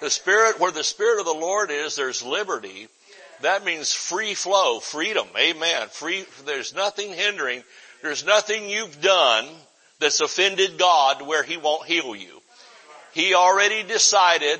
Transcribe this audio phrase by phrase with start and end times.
[0.00, 2.88] The Spirit, where the Spirit of the Lord is, there's liberty.
[3.42, 5.26] That means free flow, freedom.
[5.38, 5.88] Amen.
[5.88, 7.62] Free, there's nothing hindering.
[8.02, 9.46] There's nothing you've done
[10.00, 12.40] that's offended God where He won't heal you.
[13.12, 14.58] He already decided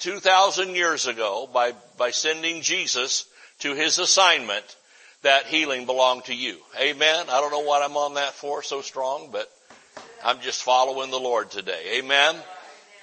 [0.00, 3.26] 2,000 years ago by, by sending Jesus
[3.60, 4.64] to His assignment
[5.22, 6.58] that healing belonged to you.
[6.80, 7.26] Amen.
[7.28, 9.48] I don't know what I'm on that for so strong, but
[10.24, 11.98] I'm just following the Lord today.
[11.98, 12.36] Amen.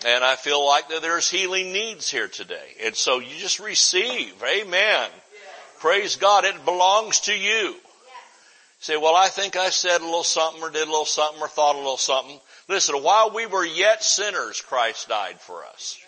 [0.06, 2.76] And I feel like that there's healing needs here today.
[2.84, 4.34] And so you just receive.
[4.44, 5.10] Amen.
[5.80, 6.46] Praise God.
[6.46, 7.76] It belongs to you.
[8.80, 11.50] Say, well, I think I said a little something or did a little something or
[11.50, 12.40] thought a little something.
[12.70, 16.00] Listen, while we were yet sinners, Christ died for us.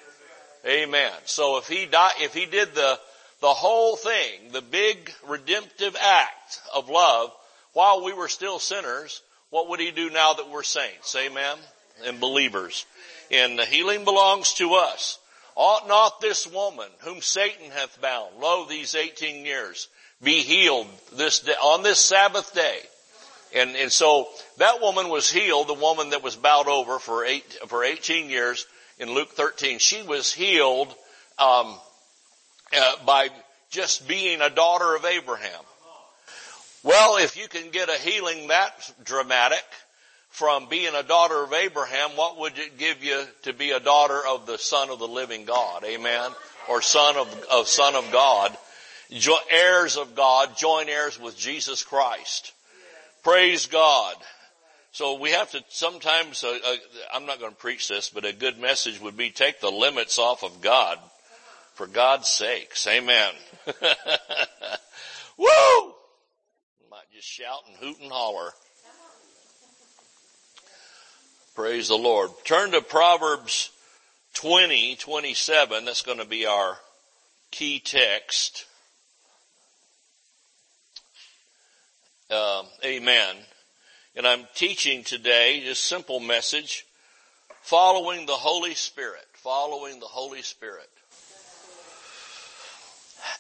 [0.66, 1.12] Amen.
[1.26, 2.98] So if he died, if he did the,
[3.42, 7.34] the whole thing, the big redemptive act of love,
[7.74, 11.14] while we were still sinners, what would he do now that we're saints?
[11.16, 11.58] Amen.
[12.06, 12.86] And believers
[13.32, 15.18] and the healing belongs to us.
[15.56, 19.88] Ought not this woman whom Satan hath bound, lo these 18 years,
[20.22, 22.80] be healed this day, on this Sabbath day?
[23.54, 27.58] And, and so that woman was healed, the woman that was bowed over for eight,
[27.68, 28.66] for 18 years
[28.98, 29.80] in Luke 13.
[29.80, 30.88] She was healed,
[31.38, 31.78] um,
[32.74, 33.30] uh, by
[33.70, 35.64] just being a daughter of Abraham.
[36.84, 39.64] Well, if you can get a healing that dramatic,
[40.32, 44.20] from being a daughter of Abraham, what would it give you to be a daughter
[44.28, 45.84] of the son of the living God?
[45.84, 46.32] Amen.
[46.70, 48.58] Or son of, of son of God.
[49.12, 52.54] Jo- heirs of God, joint heirs with Jesus Christ.
[53.24, 54.16] Praise God.
[54.94, 56.76] So we have to sometimes, uh, uh,
[57.14, 60.18] I'm not going to preach this, but a good message would be take the limits
[60.18, 60.98] off of God
[61.74, 62.88] for God's sakes.
[62.88, 63.34] Amen.
[65.38, 65.94] Woo!
[66.90, 68.52] Might just shout and hoot and holler.
[71.62, 72.32] Praise the Lord.
[72.44, 73.70] Turn to Proverbs
[74.34, 75.86] 20, 27.
[75.86, 76.76] That's going to be our
[77.52, 78.66] key text.
[82.32, 83.36] Uh, amen.
[84.16, 86.84] And I'm teaching today just simple message,
[87.62, 90.90] following the Holy Spirit, following the Holy Spirit.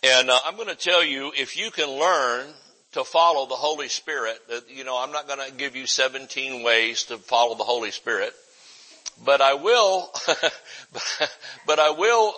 [0.03, 2.50] And uh, I'm going to tell you, if you can learn
[2.94, 4.40] to follow the Holy Spirit.
[4.68, 8.34] You know, I'm not going to give you 17 ways to follow the Holy Spirit,
[9.24, 10.12] but I will,
[11.68, 12.35] but I will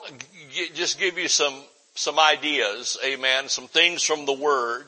[0.74, 1.56] just give you some,
[1.96, 4.86] some ideas, amen, some things from the Word,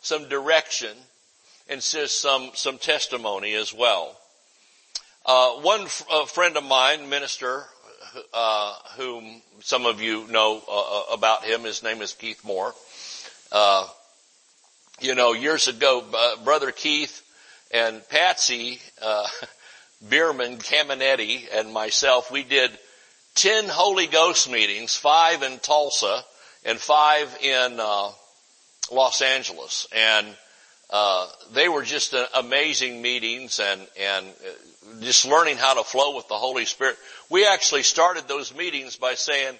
[0.00, 0.96] some direction,
[1.68, 4.16] and just some, some testimony as well.
[5.26, 7.64] Uh, one friend of mine, minister,
[8.32, 12.74] uh, whom some of you know uh, uh about him, his name is Keith Moore.
[14.94, 17.22] Uh, you know, years ago, uh, Brother Keith
[17.70, 19.26] and Patsy uh,
[20.08, 22.70] Bierman Cameneti and myself, we did
[23.36, 26.22] 10 Holy Ghost meetings, five in Tulsa
[26.64, 28.10] and five in uh,
[28.92, 29.86] Los Angeles.
[29.94, 30.26] And
[30.90, 36.28] uh, they were just amazing meetings and, and uh, just learning how to flow with
[36.28, 36.96] the Holy Spirit.
[37.30, 39.58] We actually started those meetings by saying,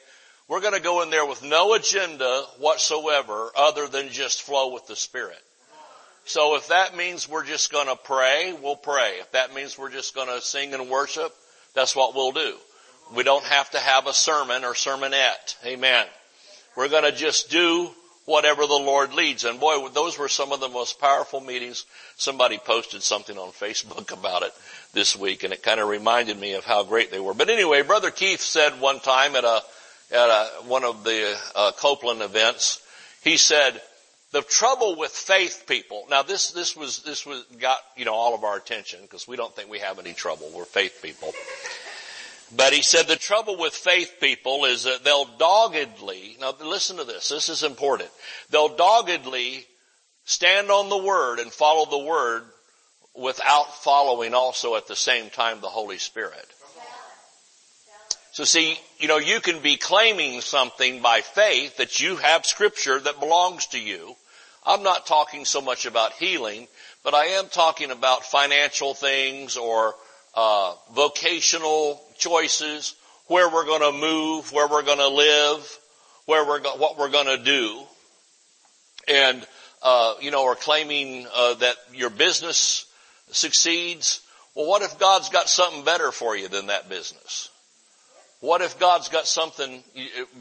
[0.49, 4.87] we're going to go in there with no agenda whatsoever other than just flow with
[4.87, 5.39] the Spirit.
[6.27, 9.19] So if that means we're just going to pray, we'll pray.
[9.21, 11.35] If that means we're just going to sing and worship,
[11.75, 12.55] that's what we'll do.
[13.15, 15.57] We don't have to have a sermon or sermonette.
[15.65, 16.07] Amen.
[16.77, 17.91] We're going to just do
[18.25, 19.45] whatever the Lord leads.
[19.45, 21.85] And boy, those were some of the most powerful meetings.
[22.17, 24.53] Somebody posted something on Facebook about it
[24.95, 27.35] this week and it kind of reminded me of how great they were.
[27.35, 29.63] But anyway, Brother Keith said one time at a
[30.15, 32.81] at a, one of the uh, Copeland events.
[33.23, 33.81] He said,
[34.33, 38.35] the trouble with faith people, now this, this was, this was, got, you know, all
[38.35, 40.51] of our attention because we don't think we have any trouble.
[40.55, 41.33] We're faith people.
[42.57, 47.05] But he said the trouble with faith people is that they'll doggedly, now listen to
[47.05, 48.11] this, this is important.
[48.51, 49.67] They'll doggedly
[50.25, 52.45] stand on the Word and follow the Word
[53.17, 56.47] without following also at the same time the Holy Spirit.
[58.35, 62.99] So see, you know, you can be claiming something by faith that you have scripture
[62.99, 64.17] that belongs to you.
[64.67, 66.67] I'm not talking so much about healing,
[67.05, 69.95] but I am talking about financial things or
[70.35, 72.97] uh, vocational choices,
[73.29, 75.79] where we're going to move, where we're going to live,
[76.27, 77.83] where we're go- what we're going to do,
[79.07, 79.47] and
[79.81, 82.87] uh, you know, or claiming uh, that your business
[83.31, 84.23] succeeds.
[84.57, 87.51] Well, what if God's got something better for you than that business?
[88.45, 89.83] What if God's got something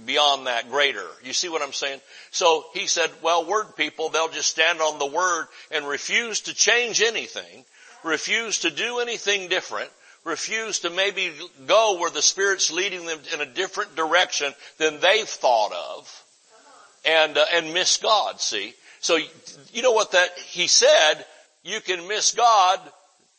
[0.06, 1.08] beyond that greater?
[1.24, 2.02] You see what I'm saying?
[2.32, 6.54] So he said, well, word people, they'll just stand on the word and refuse to
[6.54, 7.64] change anything,
[8.04, 9.90] refuse to do anything different,
[10.26, 11.32] refuse to maybe
[11.66, 16.24] go where the Spirit's leading them in a different direction than they've thought of
[17.06, 18.74] and, uh, and miss God, see?
[19.00, 19.18] So
[19.72, 21.26] you know what that, he said,
[21.64, 22.82] you can miss God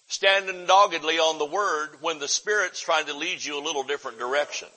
[0.06, 4.18] standing doggedly on the word when the Spirit's trying to lead you a little different
[4.18, 4.68] direction.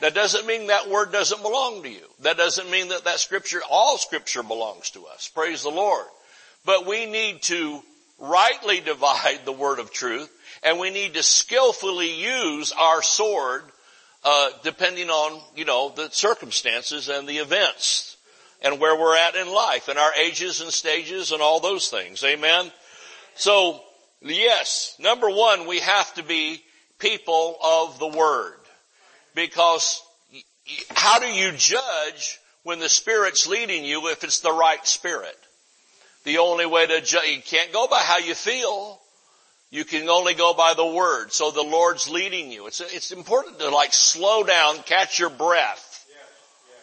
[0.00, 2.04] That doesn't mean that word doesn't belong to you.
[2.20, 5.28] That doesn't mean that that scripture, all scripture belongs to us.
[5.28, 6.06] Praise the Lord.
[6.64, 7.80] But we need to
[8.18, 10.30] rightly divide the word of truth
[10.62, 13.62] and we need to skillfully use our sword
[14.24, 18.16] uh, depending on, you know, the circumstances and the events
[18.62, 22.24] and where we're at in life and our ages and stages and all those things.
[22.24, 22.72] Amen.
[23.34, 23.82] So,
[24.22, 26.62] yes, number one, we have to be
[26.98, 28.58] people of the word
[29.34, 30.02] because
[30.90, 35.36] how do you judge when the Spirit's leading you if it's the right Spirit?
[36.24, 39.00] The only way to judge, you can't go by how you feel.
[39.70, 41.32] You can only go by the Word.
[41.32, 42.66] So the Lord's leading you.
[42.66, 46.04] It's, it's important to like slow down, catch your breath.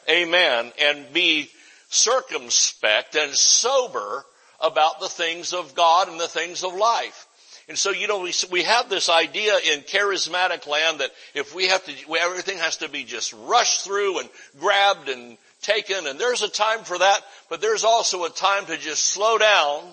[0.09, 0.71] Amen.
[0.81, 1.49] And be
[1.89, 4.25] circumspect and sober
[4.63, 7.27] about the things of God and the things of life.
[7.69, 11.67] And so, you know, we, we have this idea in charismatic land that if we
[11.67, 14.29] have to, everything has to be just rushed through and
[14.59, 18.77] grabbed and taken, and there's a time for that, but there's also a time to
[18.77, 19.83] just slow down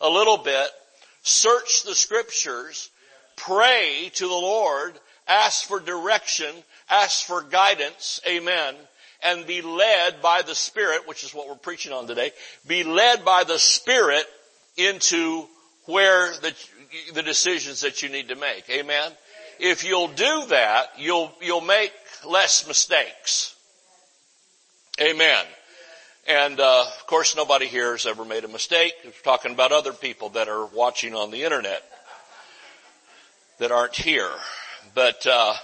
[0.00, 0.68] a little bit,
[1.22, 2.90] search the scriptures,
[3.36, 4.92] pray to the Lord,
[5.26, 6.54] ask for direction,
[6.90, 8.74] ask for guidance, amen,
[9.26, 12.30] and be led by the Spirit, which is what we're preaching on today,
[12.66, 14.24] be led by the Spirit
[14.76, 15.46] into
[15.86, 16.54] where the,
[17.14, 18.68] the decisions that you need to make.
[18.70, 19.10] Amen.
[19.58, 21.92] If you'll do that, you'll, you'll make
[22.26, 23.54] less mistakes.
[25.00, 25.44] Amen.
[26.28, 28.94] And uh, of course, nobody here has ever made a mistake.
[29.04, 31.82] We're talking about other people that are watching on the internet
[33.58, 34.30] that aren't here.
[34.94, 35.54] But uh,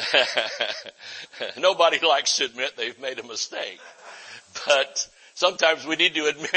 [1.58, 3.80] nobody likes to admit they've made a mistake.
[4.66, 6.50] But sometimes we need to admit,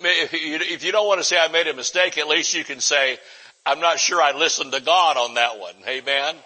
[0.00, 3.18] if you don't want to say I made a mistake, at least you can say,
[3.66, 5.74] I'm not sure I listened to God on that one.
[5.88, 6.36] Amen.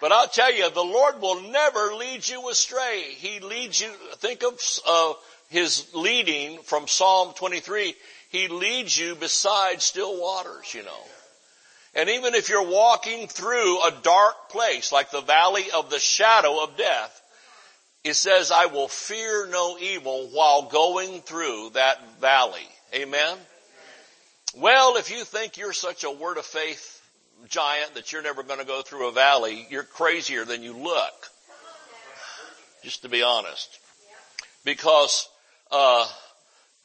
[0.00, 3.02] But I'll tell you, the Lord will never lead you astray.
[3.16, 5.14] He leads you, think of uh,
[5.48, 7.94] His leading from Psalm 23.
[8.30, 11.02] He leads you beside still waters, you know.
[11.94, 16.62] And even if you're walking through a dark place, like the valley of the shadow
[16.62, 17.22] of death,
[18.04, 22.68] it says, I will fear no evil while going through that valley.
[22.94, 23.36] Amen?
[24.54, 27.02] Well, if you think you're such a word of faith
[27.48, 31.28] giant that you're never going to go through a valley, you're crazier than you look.
[32.82, 33.78] Just to be honest.
[34.64, 35.28] Because,
[35.70, 36.06] uh,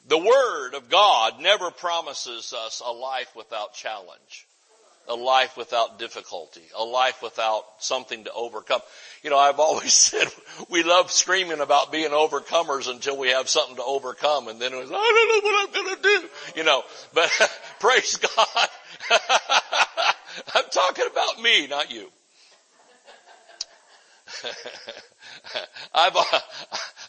[0.06, 4.46] the Word of God never promises us a life without challenge
[5.08, 8.80] a life without difficulty, a life without something to overcome.
[9.22, 10.28] You know, I've always said
[10.70, 14.76] we love screaming about being overcomers until we have something to overcome and then it
[14.76, 16.28] was, I don't know what I'm gonna do.
[16.56, 17.30] You know, but
[17.80, 18.68] praise God.
[20.54, 22.10] I'm talking about me, not you.
[25.94, 26.24] I've, uh,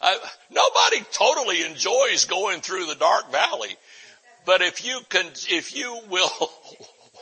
[0.01, 0.17] I,
[0.51, 3.75] nobody totally enjoys going through the dark valley,
[4.45, 6.29] but if you can, if you will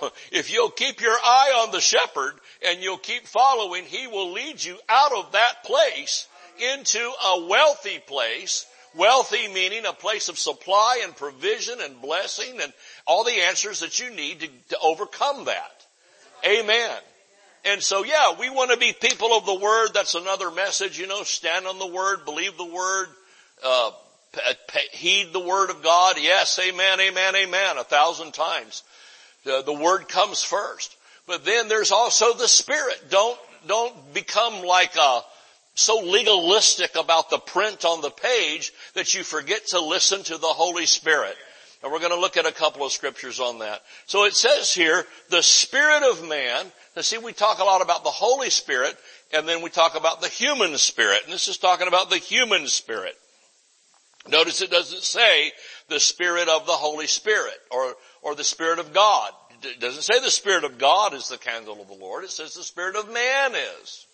[0.32, 2.34] if you'll keep your eye on the shepherd
[2.68, 6.28] and you'll keep following, he will lead you out of that place
[6.76, 8.66] into a wealthy place.
[8.96, 12.72] Wealthy meaning a place of supply and provision and blessing and
[13.08, 15.86] all the answers that you need to, to overcome that.
[16.46, 16.98] Amen.
[17.66, 19.90] And so yeah, we want to be people of the word.
[19.94, 23.08] That's another message, you know, stand on the word, believe the word,
[23.64, 23.92] uh,
[24.92, 26.18] heed the word of God.
[26.20, 28.84] Yes, amen, amen, amen, a thousand times.
[29.44, 30.96] The, the word comes first.
[31.28, 33.10] But then there's also the spirit.
[33.10, 35.22] Don't, don't become like a,
[35.76, 40.48] so legalistic about the print on the page that you forget to listen to the
[40.48, 41.36] Holy Spirit.
[41.82, 43.82] And we're going to look at a couple of scriptures on that.
[44.06, 48.04] So it says here, the spirit of man, now see we talk a lot about
[48.04, 48.96] the Holy Spirit
[49.34, 51.22] and then we talk about the human spirit.
[51.26, 53.16] And this is talking about the human spirit.
[54.30, 55.52] Notice it doesn't say
[55.90, 59.32] the spirit of the Holy Spirit or or the Spirit of God.
[59.62, 62.24] It doesn't say the Spirit of God is the candle of the Lord.
[62.24, 64.06] It says the Spirit of man is.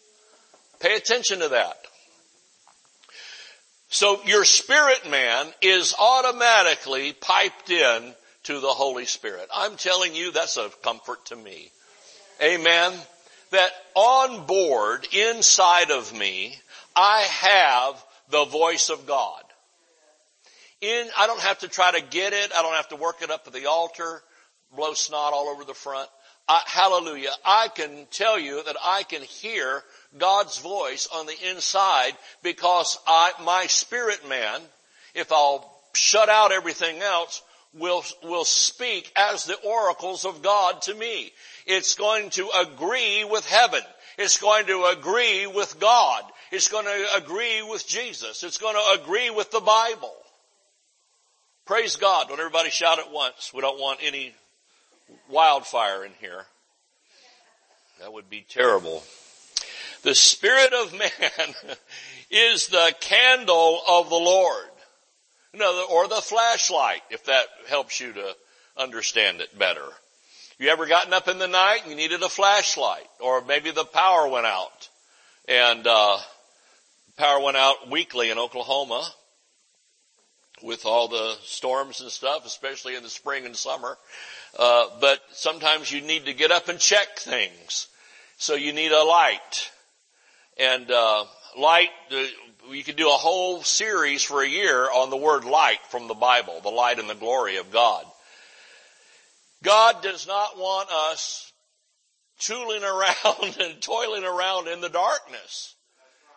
[0.79, 1.77] Pay attention to that.
[3.89, 8.13] So your spirit man is automatically piped in
[8.43, 9.47] to the Holy Spirit.
[9.53, 11.71] I'm telling you that's a comfort to me.
[12.41, 12.93] Amen.
[13.51, 16.55] That on board inside of me,
[16.95, 19.43] I have the voice of God
[20.81, 22.51] in, I don't have to try to get it.
[22.55, 24.21] I don't have to work it up at the altar.
[24.75, 26.09] blow snot all over the front.
[26.47, 27.31] I, hallelujah.
[27.45, 29.83] I can tell you that I can hear
[30.17, 34.61] God's voice on the inside because I, my spirit man,
[35.13, 37.43] if I'll shut out everything else,
[37.73, 41.31] will, will speak as the oracles of God to me.
[41.67, 43.81] It's going to agree with heaven.
[44.17, 46.23] It's going to agree with God.
[46.51, 48.43] It's going to agree with Jesus.
[48.43, 50.13] It's going to agree with the Bible.
[51.69, 52.29] Praise God.
[52.29, 53.51] Don't everybody shout at once.
[53.53, 54.33] We don't want any
[55.29, 56.45] wildfire in here.
[57.99, 59.03] That would be terrible.
[60.01, 61.53] The Spirit of man
[62.31, 64.65] is the candle of the Lord.
[65.53, 68.35] No, or the flashlight, if that helps you to
[68.75, 69.85] understand it better.
[70.57, 73.85] You ever gotten up in the night and you needed a flashlight, or maybe the
[73.85, 74.89] power went out,
[75.47, 76.17] and uh,
[77.15, 79.07] power went out weekly in Oklahoma
[80.61, 83.97] with all the storms and stuff, especially in the spring and summer.
[84.57, 87.87] Uh, but sometimes you need to get up and check things,
[88.37, 89.71] so you need a light,
[90.57, 91.25] and uh,
[91.57, 91.89] light.
[92.11, 92.25] Uh,
[92.71, 96.13] you could do a whole series for a year on the word light from the
[96.13, 98.05] Bible, the light and the glory of God.
[99.63, 101.51] God does not want us
[102.39, 105.75] tooling around and toiling around in the darkness.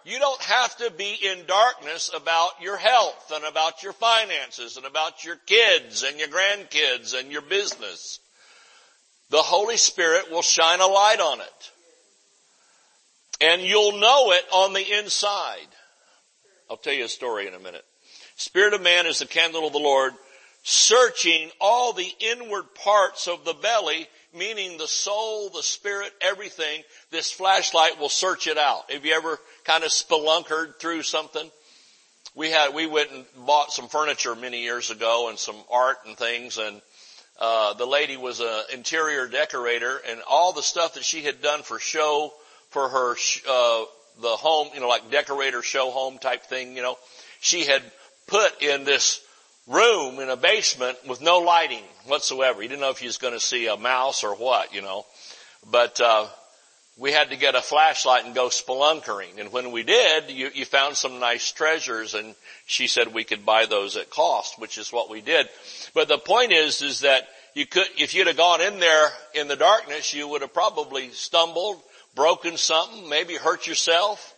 [0.05, 4.85] You don't have to be in darkness about your health and about your finances and
[4.85, 8.19] about your kids and your grandkids and your business.
[9.31, 11.71] The Holy Spirit will shine a light on it.
[13.41, 15.69] And you'll know it on the inside.
[16.69, 17.85] I'll tell you a story in a minute.
[18.37, 20.15] Spirit of man is the candle of the Lord,
[20.65, 26.83] searching all the inward parts of the belly, meaning the soul, the spirit, everything.
[27.11, 28.91] This flashlight will search it out.
[28.91, 31.51] Have you ever kind of spelunkered through something?
[32.35, 36.17] We had, we went and bought some furniture many years ago and some art and
[36.17, 36.81] things and
[37.41, 41.63] uh, the lady was an interior decorator and all the stuff that she had done
[41.63, 42.33] for show
[42.71, 43.13] for her
[43.49, 43.85] uh,
[44.21, 46.97] the home, you know, like decorator show home type thing, you know,
[47.41, 47.83] she had
[48.27, 49.21] put in this
[49.67, 52.63] room in a basement with no lighting whatsoever.
[52.63, 55.07] You didn't know if you was going to see a mouse or what, you know.
[55.71, 56.27] But uh,
[56.99, 59.39] we had to get a flashlight and go spelunkering.
[59.39, 62.35] And when we did, you, you found some nice treasures, and
[62.67, 65.49] she said we could buy those at cost, which is what we did.
[65.95, 69.49] But the point is, is that you could, if you'd have gone in there in
[69.49, 71.81] the darkness, you would have probably stumbled
[72.15, 74.35] broken something, maybe hurt yourself,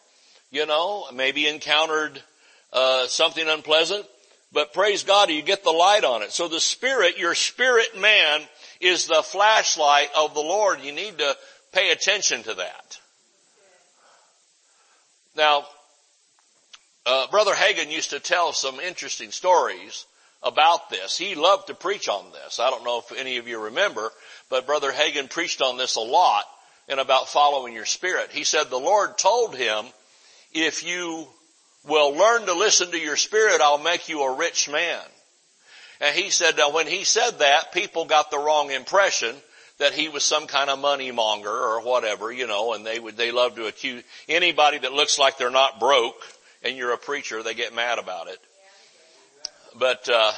[0.50, 2.20] you know, maybe encountered
[2.72, 4.06] uh, something unpleasant.
[4.54, 6.30] But praise God, you get the light on it.
[6.30, 8.40] So the spirit, your spirit man
[8.80, 10.80] is the flashlight of the Lord.
[10.80, 11.37] You need to
[11.73, 13.00] pay attention to that.
[15.37, 15.66] Now,
[17.04, 20.06] uh, Brother Hagin used to tell some interesting stories
[20.40, 21.18] about this.
[21.18, 22.61] He loved to preach on this.
[22.61, 24.12] I don't know if any of you remember,
[24.50, 26.44] but Brother Hagin preached on this a lot
[26.88, 28.30] and about following your spirit.
[28.30, 29.87] He said the Lord told him,
[30.52, 31.26] if you
[31.86, 35.00] will learn to listen to your spirit, I'll make you a rich man.
[36.00, 39.34] And he said now when he said that, people got the wrong impression
[39.78, 43.16] that he was some kind of money monger or whatever, you know, and they would,
[43.16, 46.20] they love to accuse anybody that looks like they're not broke
[46.62, 48.38] and you're a preacher, they get mad about it.
[49.76, 50.32] But, uh,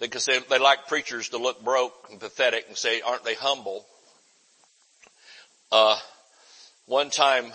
[0.00, 3.86] because they, they like preachers to look broke and pathetic and say, aren't they humble?
[5.70, 5.96] Uh,
[6.86, 7.52] one time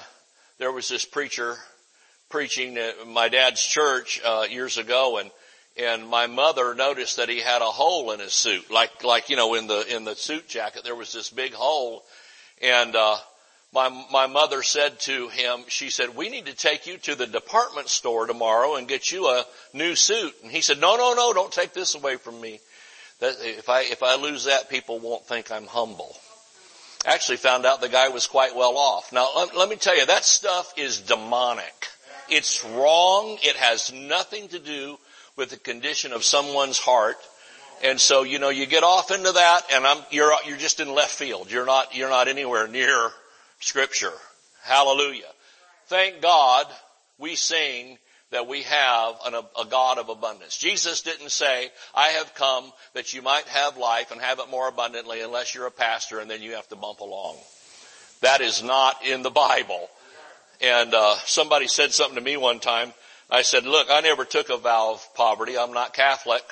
[0.58, 1.58] there was this preacher
[2.30, 5.32] preaching at my dad's church uh, years ago, and
[5.78, 9.36] and my mother noticed that he had a hole in his suit, like like you
[9.36, 12.04] know in the in the suit jacket there was this big hole,
[12.62, 13.18] and uh,
[13.74, 17.28] my my mother said to him, she said, "We need to take you to the
[17.28, 21.34] department store tomorrow and get you a new suit." And he said, "No, no, no,
[21.34, 22.60] don't take this away from me.
[23.20, 26.16] That if I if I lose that, people won't think I'm humble."
[27.06, 29.14] Actually found out the guy was quite well off.
[29.14, 31.88] Now let, let me tell you, that stuff is demonic.
[32.32, 33.38] It's wrong.
[33.42, 34.98] It has nothing to do
[35.36, 37.18] with the condition of someone's heart.
[37.84, 40.94] And so, you know, you get off into that and I'm, you're, you're just in
[40.94, 41.52] left field.
[41.52, 43.12] You're not, you're not anywhere near
[43.60, 44.12] scripture.
[44.64, 45.32] Hallelujah.
[45.88, 46.68] Thank God
[47.18, 47.98] we sing
[48.32, 50.58] that we have an, a God of abundance.
[50.58, 54.68] Jesus didn't say, I have come that you might have life and have it more
[54.68, 57.38] abundantly unless you're a pastor and then you have to bump along.
[58.22, 59.90] That is not in the Bible.
[60.62, 62.94] And, uh, somebody said something to me one time.
[63.30, 65.58] I said, look, I never took a vow of poverty.
[65.58, 66.44] I'm not Catholic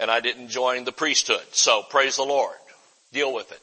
[0.00, 1.44] and I didn't join the priesthood.
[1.52, 2.56] So praise the Lord.
[3.12, 3.60] Deal with it.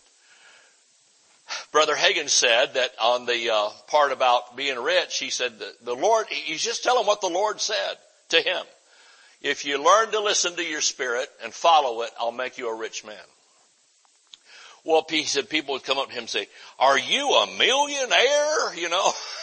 [1.71, 5.53] Brother Hagin said that on the uh, part about being rich, he said
[5.83, 7.95] the Lord, he's just telling what the Lord said
[8.29, 8.63] to him.
[9.41, 12.77] If you learn to listen to your spirit and follow it, I'll make you a
[12.77, 13.15] rich man.
[14.83, 16.47] Well, he said people would come up to him and say,
[16.79, 18.75] are you a millionaire?
[18.75, 19.11] You know,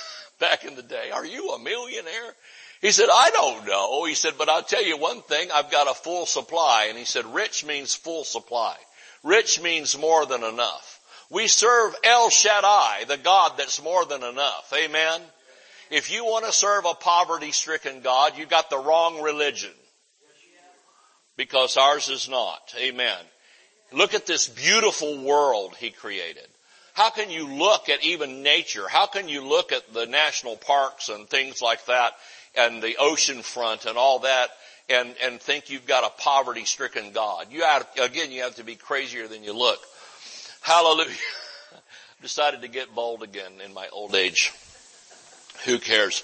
[0.44, 2.34] back in the day, are you a millionaire?
[2.82, 4.04] He said, I don't know.
[4.04, 6.88] He said, but I'll tell you one thing, I've got a full supply.
[6.90, 8.76] And he said, rich means full supply.
[9.22, 11.00] Rich means more than enough.
[11.30, 14.70] We serve El Shaddai, the God that's more than enough.
[14.76, 15.22] Amen.
[15.90, 19.72] If you want to serve a poverty stricken God, you've got the wrong religion.
[21.38, 22.74] Because ours is not.
[22.78, 23.18] Amen.
[23.92, 26.48] Look at this beautiful world He created.
[26.94, 28.88] How can you look at even nature?
[28.88, 32.12] How can you look at the national parks and things like that
[32.54, 34.50] and the ocean front and all that
[34.88, 37.48] and, and think you've got a poverty stricken God?
[37.50, 39.80] You have, again, you have to be crazier than you look.
[40.60, 41.10] Hallelujah.
[42.22, 44.52] Decided to get bold again in my old age.
[45.64, 46.22] Who cares?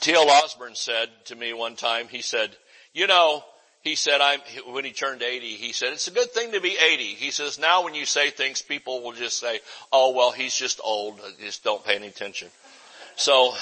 [0.00, 0.30] T.L.
[0.30, 2.56] Osborn said to me one time, he said,
[2.94, 3.44] you know,
[3.86, 4.40] he said, I'm,
[4.72, 7.04] when he turned 80, he said, it's a good thing to be 80.
[7.04, 9.60] He says, now when you say things, people will just say,
[9.92, 11.20] oh, well, he's just old.
[11.38, 12.48] Just don't pay any attention.
[13.14, 13.54] So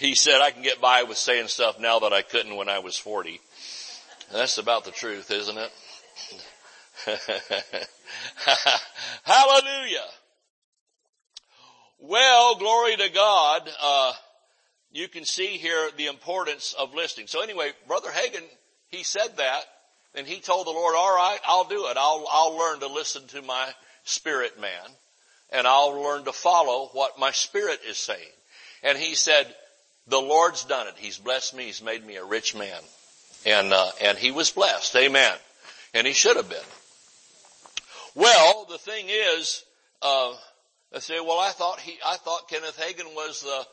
[0.00, 2.80] he said, I can get by with saying stuff now that I couldn't when I
[2.80, 3.40] was 40.
[4.32, 5.70] That's about the truth, isn't it?
[9.22, 10.08] Hallelujah.
[12.00, 13.70] Well, glory to God.
[13.80, 14.12] Uh,
[14.90, 17.28] you can see here the importance of listening.
[17.28, 18.42] So anyway, Brother Hagin,
[18.90, 19.62] he said that
[20.14, 21.96] and he told the Lord, all right, I'll do it.
[21.96, 23.68] I'll, I'll learn to listen to my
[24.04, 24.70] spirit man
[25.50, 28.32] and I'll learn to follow what my spirit is saying.
[28.82, 29.46] And he said,
[30.06, 30.94] the Lord's done it.
[30.96, 31.64] He's blessed me.
[31.64, 32.80] He's made me a rich man.
[33.46, 34.94] And, uh, and he was blessed.
[34.96, 35.32] Amen.
[35.94, 36.58] And he should have been.
[38.14, 39.64] Well, the thing is,
[40.02, 40.34] uh,
[40.92, 43.66] they say, well, I thought he, I thought Kenneth Hagin was the,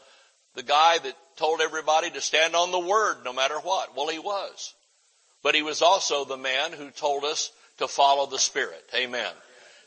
[0.56, 3.96] the guy that told everybody to stand on the word no matter what.
[3.96, 4.74] Well, he was.
[5.48, 8.84] But he was also the man who told us to follow the Spirit.
[8.94, 9.32] Amen.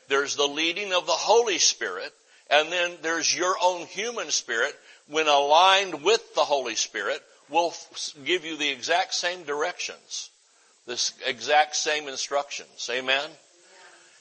[0.09, 2.15] There's the leading of the Holy Spirit,
[2.51, 4.75] and then there's your own human spirit.
[5.09, 7.75] When aligned with the Holy Spirit, will
[8.25, 10.31] give you the exact same directions,
[10.87, 12.89] the exact same instructions.
[12.91, 13.29] Amen.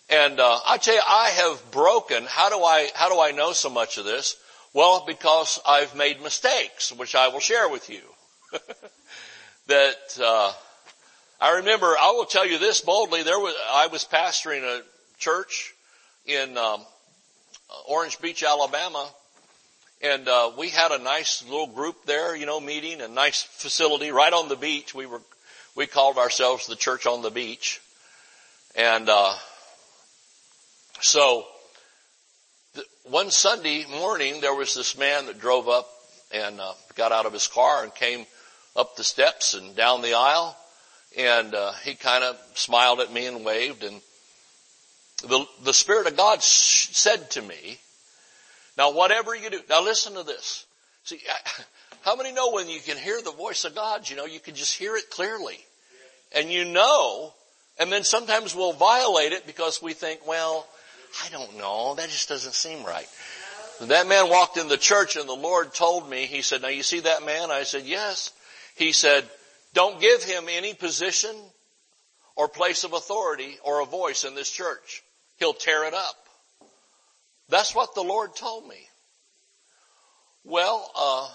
[0.10, 2.25] And uh, I tell you, I have broken.
[2.25, 4.36] How do I how do I know so much of this?
[4.73, 8.02] Well, because I've made mistakes, which I will share with you.
[9.67, 10.52] that uh,
[11.41, 11.95] I remember.
[11.99, 13.23] I will tell you this boldly.
[13.23, 14.84] There was I was pastoring a
[15.19, 15.73] church
[16.25, 16.82] in um,
[17.88, 19.10] Orange Beach, Alabama,
[20.02, 24.12] and uh, we had a nice little group there, you know, meeting, a nice facility
[24.12, 24.93] right on the beach.
[24.93, 25.21] We were
[25.75, 27.80] we called ourselves the Church on the Beach,
[28.75, 29.34] and uh,
[30.99, 31.45] so
[32.73, 35.88] the, one Sunday morning, there was this man that drove up
[36.34, 38.25] and uh, got out of his car and came
[38.75, 40.58] up the steps and down the aisle,
[41.17, 43.84] and uh, he kind of smiled at me and waved.
[43.84, 44.02] And
[45.22, 47.80] the the Spirit of God sh- said to me,
[48.78, 50.65] "Now, whatever you do, now listen to this.
[51.04, 51.22] See,
[52.02, 54.10] how many know when you can hear the voice of God?
[54.10, 55.60] You know, you can just hear it clearly,
[56.34, 57.34] and you know."
[57.80, 60.67] And then sometimes we'll violate it because we think, well,
[61.26, 61.95] I don't know.
[61.95, 63.08] That just doesn't seem right.
[63.82, 66.84] That man walked in the church and the Lord told me, he said, now you
[66.84, 67.50] see that man?
[67.50, 68.34] I said, yes.
[68.76, 69.24] He said,
[69.73, 71.36] don't give him any position
[72.36, 75.03] or place of authority or a voice in this church.
[75.38, 76.15] He'll tear it up.
[77.49, 78.88] That's what the Lord told me.
[80.43, 81.29] Well, uh,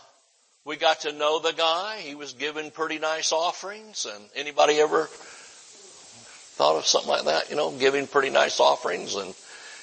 [0.64, 1.98] we got to know the guy.
[1.98, 5.08] He was giving pretty nice offerings and anybody ever
[6.54, 9.34] thought of something like that, you know, giving pretty nice offerings and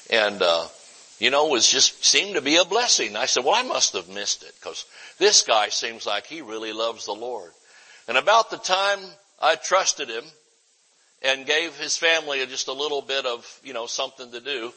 [0.10, 0.68] and uh,
[1.20, 3.16] you know, was just seemed to be a blessing.
[3.16, 4.86] I said, well, I must have missed it because
[5.20, 7.52] this guy seems like he really loves the Lord.
[8.12, 9.00] And about the time
[9.42, 10.26] I trusted him
[11.22, 14.74] and gave his family just a little bit of, you know, something to do,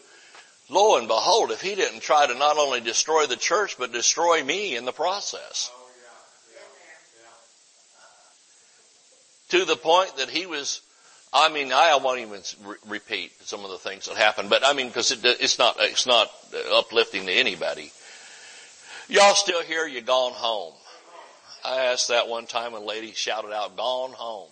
[0.68, 4.44] lo and behold, if he didn't try to not only destroy the church, but destroy
[4.44, 5.72] me in the process.
[5.74, 5.80] Oh,
[9.48, 10.80] to the point that he was
[11.32, 14.74] I mean, I won't even re- repeat some of the things that happened, but I
[14.74, 17.90] mean, because it, it's not it's not uh, uplifting to anybody.
[19.08, 19.88] Y'all still here?
[19.88, 20.74] You gone home?
[21.64, 24.50] I asked that one time, and a lady shouted out, "Gone home."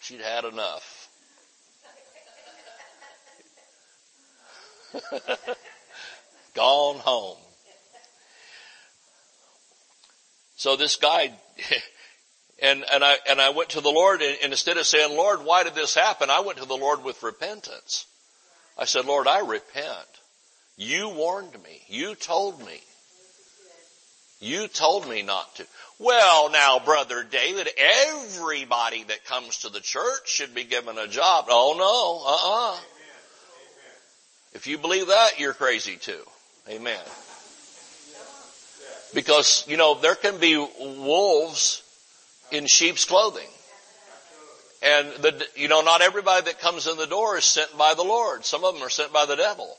[0.00, 1.08] She'd had enough.
[6.54, 7.38] gone home.
[10.56, 11.32] So this guy
[12.62, 15.44] and, and I, and I went to the Lord and, and instead of saying, Lord,
[15.44, 16.30] why did this happen?
[16.30, 18.06] I went to the Lord with repentance.
[18.78, 20.08] I said, Lord, I repent.
[20.76, 21.82] You warned me.
[21.88, 22.80] You told me.
[24.44, 25.66] You told me not to.
[25.98, 31.46] Well, now, brother David, everybody that comes to the church should be given a job.
[31.48, 32.78] Oh no, uh-uh.
[34.52, 36.20] If you believe that, you're crazy too.
[36.68, 37.00] Amen.
[39.14, 41.82] Because, you know, there can be wolves
[42.52, 43.48] in sheep's clothing.
[44.82, 48.02] And the, you know, not everybody that comes in the door is sent by the
[48.02, 48.44] Lord.
[48.44, 49.74] Some of them are sent by the devil.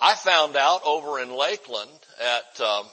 [0.00, 2.86] I found out over in Lakeland at um,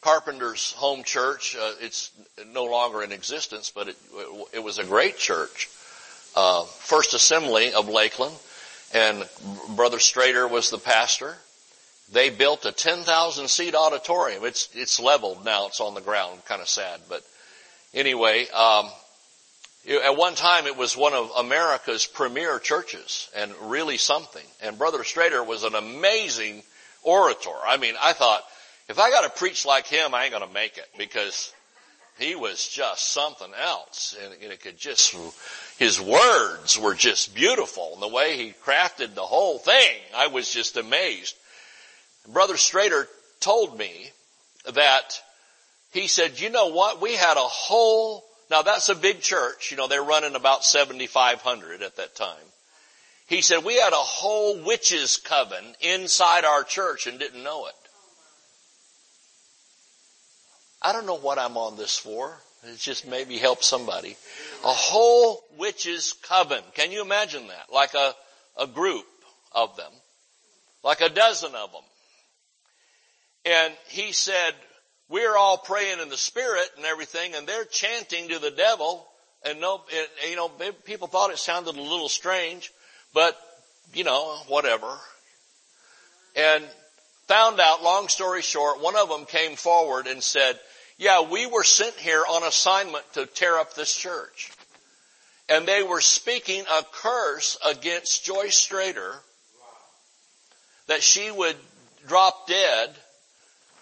[0.00, 1.54] Carpenter's home church.
[1.54, 2.10] Uh, it's
[2.52, 3.96] no longer in existence, but it,
[4.52, 5.68] it was a great church.
[6.34, 8.34] Uh, First Assembly of Lakeland,
[8.92, 9.28] and
[9.76, 11.36] Brother Strader was the pastor.
[12.12, 14.44] They built a 10,000 seat auditorium.
[14.44, 15.66] It's, it's leveled now.
[15.66, 16.44] It's on the ground.
[16.44, 17.22] Kind of sad, but
[17.92, 18.88] anyway, um,
[19.86, 24.44] at one time it was one of America's premier churches and really something.
[24.62, 26.62] And Brother Strader was an amazing
[27.02, 27.50] orator.
[27.66, 28.42] I mean, I thought,
[28.88, 31.52] if I gotta preach like him, I ain't gonna make it because
[32.18, 34.16] he was just something else.
[34.22, 35.14] And it could just,
[35.78, 40.52] his words were just beautiful and the way he crafted the whole thing, I was
[40.52, 41.36] just amazed.
[42.28, 43.06] Brother Strader
[43.40, 44.10] told me
[44.72, 45.20] that
[45.92, 47.00] he said, you know what?
[47.00, 49.70] We had a whole, now that's a big church.
[49.70, 52.36] You know, they're running about 7,500 at that time.
[53.26, 57.74] He said, we had a whole witches coven inside our church and didn't know it.
[60.82, 62.38] I don't know what I'm on this for.
[62.64, 64.16] It just maybe help somebody.
[64.64, 66.62] A whole witches coven.
[66.74, 67.72] Can you imagine that?
[67.72, 68.14] Like a,
[68.58, 69.06] a group
[69.52, 69.92] of them.
[70.82, 71.82] Like a dozen of them.
[73.46, 74.54] And he said,
[75.08, 79.06] we're all praying in the spirit and everything and they're chanting to the devil
[79.44, 80.48] and no, it, you know,
[80.84, 82.72] people thought it sounded a little strange,
[83.12, 83.38] but
[83.92, 84.98] you know, whatever.
[86.34, 86.64] And
[87.28, 90.58] found out, long story short, one of them came forward and said,
[90.96, 94.50] yeah, we were sent here on assignment to tear up this church.
[95.48, 99.14] And they were speaking a curse against Joyce Strader
[100.86, 101.56] that she would
[102.06, 102.90] drop dead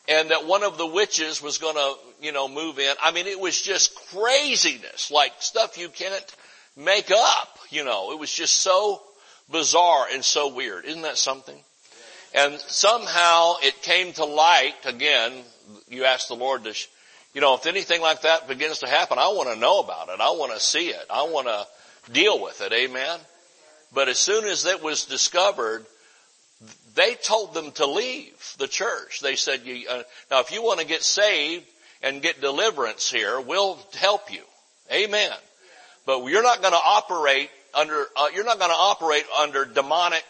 [0.09, 2.95] and that one of the witches was gonna, you know, move in.
[3.03, 6.37] I mean, it was just craziness, like stuff you can't
[6.77, 8.13] make up, you know.
[8.13, 9.03] It was just so
[9.51, 10.85] bizarre and so weird.
[10.85, 11.59] Isn't that something?
[12.35, 15.33] And somehow it came to light again.
[15.89, 16.75] You ask the Lord to,
[17.35, 20.21] you know, if anything like that begins to happen, I want to know about it.
[20.21, 21.05] I want to see it.
[21.11, 22.73] I want to deal with it.
[22.73, 23.21] Amen.
[23.95, 25.85] But as soon as it was discovered,
[26.95, 29.21] they told them to leave the church.
[29.21, 31.67] They said, uh, now if you want to get saved
[32.03, 34.43] and get deliverance here, we'll help you.
[34.93, 35.33] Amen.
[36.05, 40.25] But you're not going to operate under, uh, you're not going to operate under demonic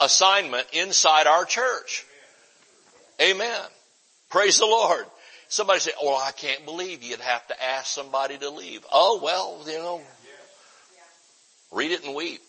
[0.00, 2.06] assignment inside our church.
[3.20, 3.60] Amen.
[4.30, 5.04] Praise the Lord.
[5.48, 8.84] Somebody said, oh, I can't believe you'd have to ask somebody to leave.
[8.90, 10.00] Oh, well, you know,
[11.70, 12.42] read it and weep.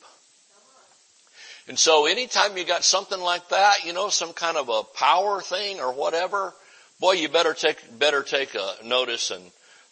[1.68, 5.42] And so anytime you got something like that, you know, some kind of a power
[5.42, 6.54] thing or whatever,
[7.00, 9.44] boy, you better take, better take a notice and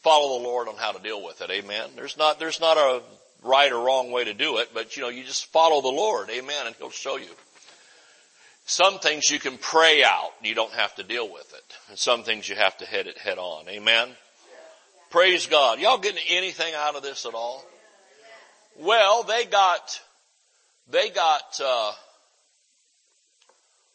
[0.04, 1.50] follow the Lord on how to deal with it.
[1.50, 1.90] Amen.
[1.96, 3.02] There's not, there's not a
[3.42, 6.30] right or wrong way to do it, but you know, you just follow the Lord.
[6.30, 6.68] Amen.
[6.68, 7.30] And He'll show you.
[8.66, 10.32] Some things you can pray out.
[10.42, 11.78] You don't have to deal with it.
[11.90, 13.68] And some things you have to head it head on.
[13.68, 14.10] Amen.
[15.10, 15.80] Praise God.
[15.80, 17.64] Y'all getting anything out of this at all?
[18.80, 20.02] Well, they got
[20.90, 21.92] they got uh,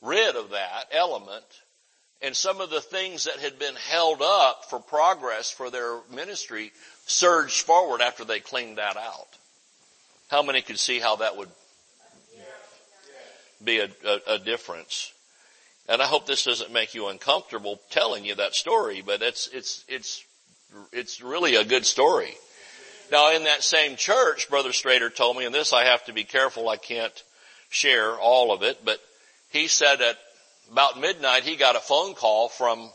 [0.03, 1.44] rid of that element
[2.20, 6.72] and some of the things that had been held up for progress for their ministry
[7.07, 9.29] surged forward after they cleaned that out.
[10.29, 11.48] How many could see how that would
[13.62, 15.12] be a, a, a difference?
[15.88, 19.85] And I hope this doesn't make you uncomfortable telling you that story, but it's, it's,
[19.88, 20.24] it's,
[20.92, 22.35] it's really a good story.
[23.11, 26.25] Now in that same church, Brother Strader told me, and this I have to be
[26.25, 27.23] careful, I can't
[27.71, 29.01] share all of it, but
[29.51, 30.16] he said at
[30.71, 32.90] about midnight he got a phone call from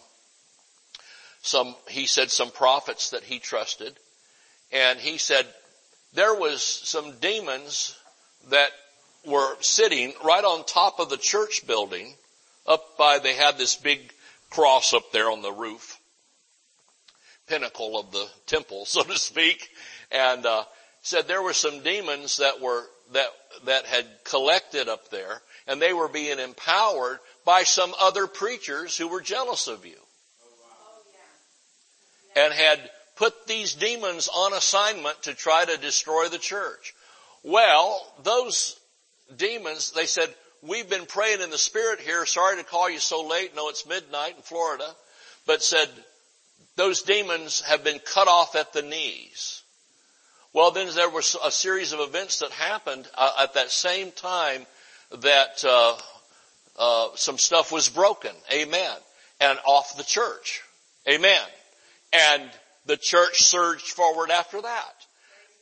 [1.41, 3.97] some, he said some prophets that he trusted,
[4.71, 5.45] and he said
[6.13, 7.95] there was some demons
[8.49, 8.69] that
[9.25, 12.13] were sitting right on top of the church building
[12.65, 14.13] up by, they had this big
[14.49, 15.99] cross up there on the roof,
[17.47, 19.69] pinnacle of the temple, so to speak
[20.13, 20.63] and uh,
[21.01, 23.27] said there were some demons that were that
[23.65, 29.07] that had collected up there, and they were being empowered by some other preachers who
[29.07, 29.97] were jealous of you,
[32.35, 32.79] and had
[33.15, 36.93] put these demons on assignment to try to destroy the church.
[37.43, 38.79] Well, those
[39.35, 42.25] demons, they said, we've been praying in the spirit here.
[42.25, 43.55] Sorry to call you so late.
[43.55, 44.89] No, it's midnight in Florida,
[45.45, 45.89] but said
[46.75, 49.62] those demons have been cut off at the knees.
[50.53, 54.67] Well, then there was a series of events that happened uh, at that same time
[55.11, 55.95] that uh,
[56.77, 58.31] uh, some stuff was broken.
[58.53, 58.95] Amen.
[59.41, 60.61] And off the church.
[61.09, 61.41] Amen.
[62.13, 62.43] And
[62.85, 64.93] the church surged forward after that.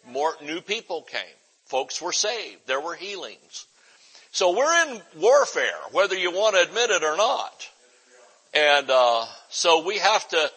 [0.09, 1.21] More new people came.
[1.67, 2.59] Folks were saved.
[2.67, 3.65] There were healings.
[4.33, 7.69] So we're in warfare, whether you want to admit it or not.
[8.53, 10.51] And uh, so we have to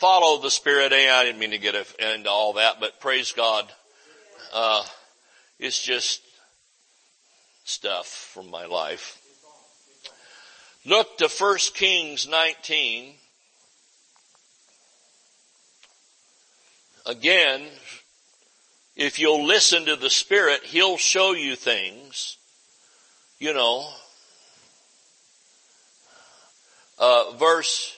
[0.00, 0.92] follow the Spirit.
[0.92, 3.70] And I didn't mean to get into all that, but praise God.
[4.52, 4.82] Uh,
[5.58, 6.22] it's just
[7.64, 9.18] stuff from my life.
[10.86, 13.12] Look to 1 Kings 19.
[17.06, 17.66] Again,
[18.96, 22.38] if you'll listen to the Spirit, He'll show you things,
[23.38, 23.86] you know.
[26.98, 27.96] Uh, verse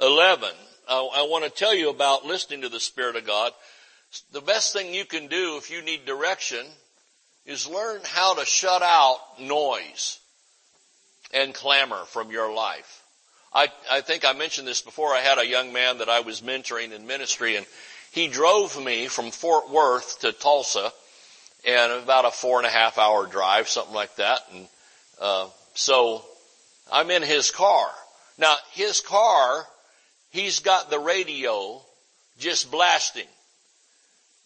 [0.00, 0.50] 11.
[0.88, 3.52] I, I want to tell you about listening to the Spirit of God.
[4.32, 6.64] The best thing you can do if you need direction
[7.44, 10.18] is learn how to shut out noise
[11.32, 13.02] and clamor from your life.
[13.52, 15.14] I, I think I mentioned this before.
[15.14, 17.66] I had a young man that I was mentoring in ministry and
[18.12, 20.92] he drove me from Fort Worth to Tulsa
[21.66, 24.40] and about a four and a half hour drive, something like that.
[24.52, 24.68] And,
[25.20, 26.24] uh, so
[26.90, 27.88] I'm in his car.
[28.38, 29.66] Now his car,
[30.30, 31.80] he's got the radio
[32.38, 33.26] just blasting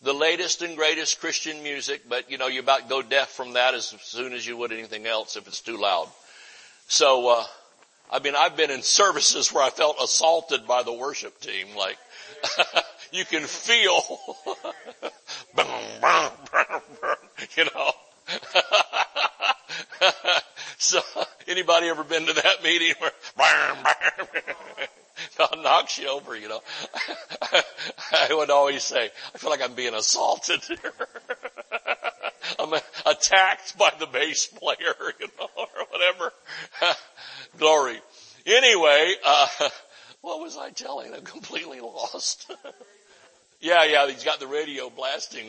[0.02, 3.74] the latest and greatest Christian music, but you know, you about go deaf from that
[3.74, 6.08] as soon as you would anything else if it's too loud.
[6.88, 7.44] So, uh,
[8.10, 11.98] I mean, I've been in services where I felt assaulted by the worship team, like,
[13.12, 14.02] you can feel,
[17.56, 17.90] you know.
[20.78, 21.00] so,
[21.46, 23.12] anybody ever been to that meeting where,
[25.62, 26.60] knocks you over, you know.
[28.12, 30.78] I would always say, I feel like I'm being assaulted here.
[32.58, 32.72] I'm
[33.06, 36.32] attacked by the bass player, you know, or whatever.
[37.58, 38.00] Glory.
[38.46, 39.46] Anyway, uh,
[40.20, 41.14] what was I telling?
[41.14, 42.52] I'm completely lost.
[43.60, 45.48] yeah, yeah, he's got the radio blasting.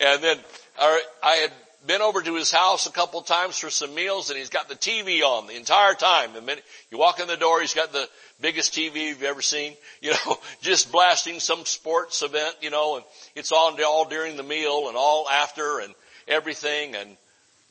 [0.00, 0.38] And then
[0.78, 1.52] I had
[1.86, 4.74] been over to his house a couple times for some meals and he's got the
[4.74, 6.32] TV on the entire time.
[6.32, 8.08] The minute you walk in the door, he's got the
[8.40, 13.04] biggest TV you've ever seen, you know, just blasting some sports event, you know, and
[13.34, 15.94] it's on all during the meal and all after and
[16.28, 16.94] everything.
[16.94, 17.16] And,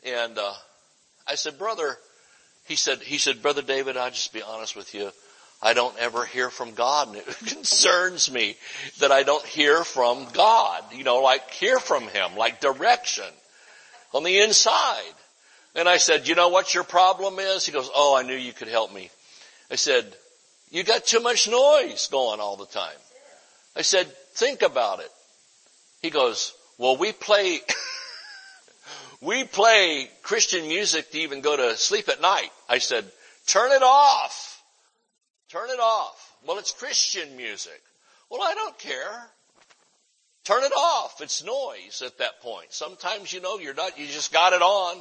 [0.03, 0.53] and, uh,
[1.27, 1.97] I said, brother,
[2.67, 5.11] he said, he said, brother David, I'll just be honest with you.
[5.63, 8.57] I don't ever hear from God and it concerns me
[8.99, 13.25] that I don't hear from God, you know, like hear from Him, like direction
[14.13, 15.13] on the inside.
[15.75, 17.65] And I said, you know what your problem is?
[17.65, 19.09] He goes, oh, I knew you could help me.
[19.69, 20.05] I said,
[20.69, 22.97] you got too much noise going all the time.
[23.75, 25.09] I said, think about it.
[26.01, 27.59] He goes, well, we play,
[29.21, 32.49] we play Christian music to even go to sleep at night.
[32.67, 33.05] I said,
[33.47, 34.61] turn it off.
[35.49, 36.35] Turn it off.
[36.45, 37.81] Well, it's Christian music.
[38.29, 39.27] Well, I don't care.
[40.43, 41.21] Turn it off.
[41.21, 42.67] It's noise at that point.
[42.71, 44.97] Sometimes you know you're not, you just got it on.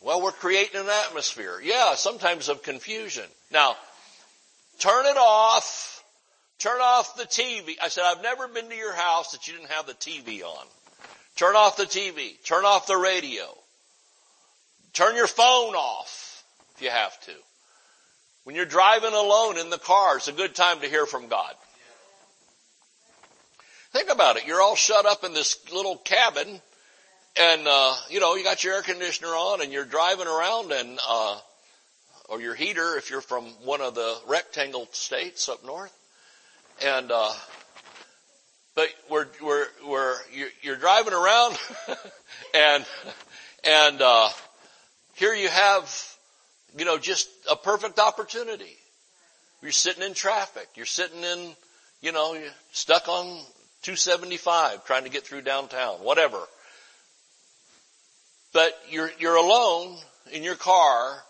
[0.00, 1.60] Well, we're creating an atmosphere.
[1.62, 3.24] Yeah, sometimes of confusion.
[3.50, 3.76] Now,
[4.78, 6.04] turn it off.
[6.60, 7.74] Turn off the TV.
[7.82, 10.66] I said, I've never been to your house that you didn't have the TV on.
[11.36, 12.42] Turn off the TV.
[12.44, 13.44] Turn off the radio.
[14.92, 16.44] Turn your phone off
[16.76, 17.32] if you have to.
[18.44, 21.54] When you're driving alone in the car, it's a good time to hear from God.
[23.98, 24.46] Think about it.
[24.46, 26.62] You're all shut up in this little cabin
[27.36, 31.00] and, uh, you know, you got your air conditioner on and you're driving around and,
[31.04, 31.40] uh,
[32.28, 35.92] or your heater if you're from one of the rectangle states up north.
[36.80, 37.32] And, uh,
[38.76, 40.14] but we're, we're, we're,
[40.62, 41.58] you're, driving around
[42.54, 42.86] and,
[43.64, 44.28] and, uh,
[45.14, 46.16] here you have,
[46.78, 48.76] you know, just a perfect opportunity.
[49.60, 50.68] You're sitting in traffic.
[50.76, 51.50] You're sitting in,
[52.00, 53.40] you know, stuck on
[53.82, 56.40] 275 trying to get through downtown, whatever.
[58.52, 59.96] But you're, you're alone
[60.32, 61.22] in your car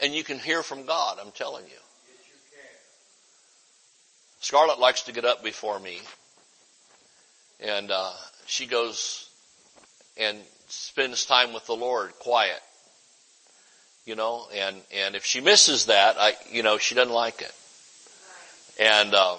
[0.00, 1.78] and you can hear from God, I'm telling you.
[4.40, 6.00] Scarlett likes to get up before me
[7.60, 8.12] and, uh,
[8.46, 9.28] she goes
[10.16, 12.60] and spends time with the Lord quiet.
[14.04, 17.52] You know, and, and if she misses that, I, you know, she doesn't like it.
[18.78, 19.38] And, um,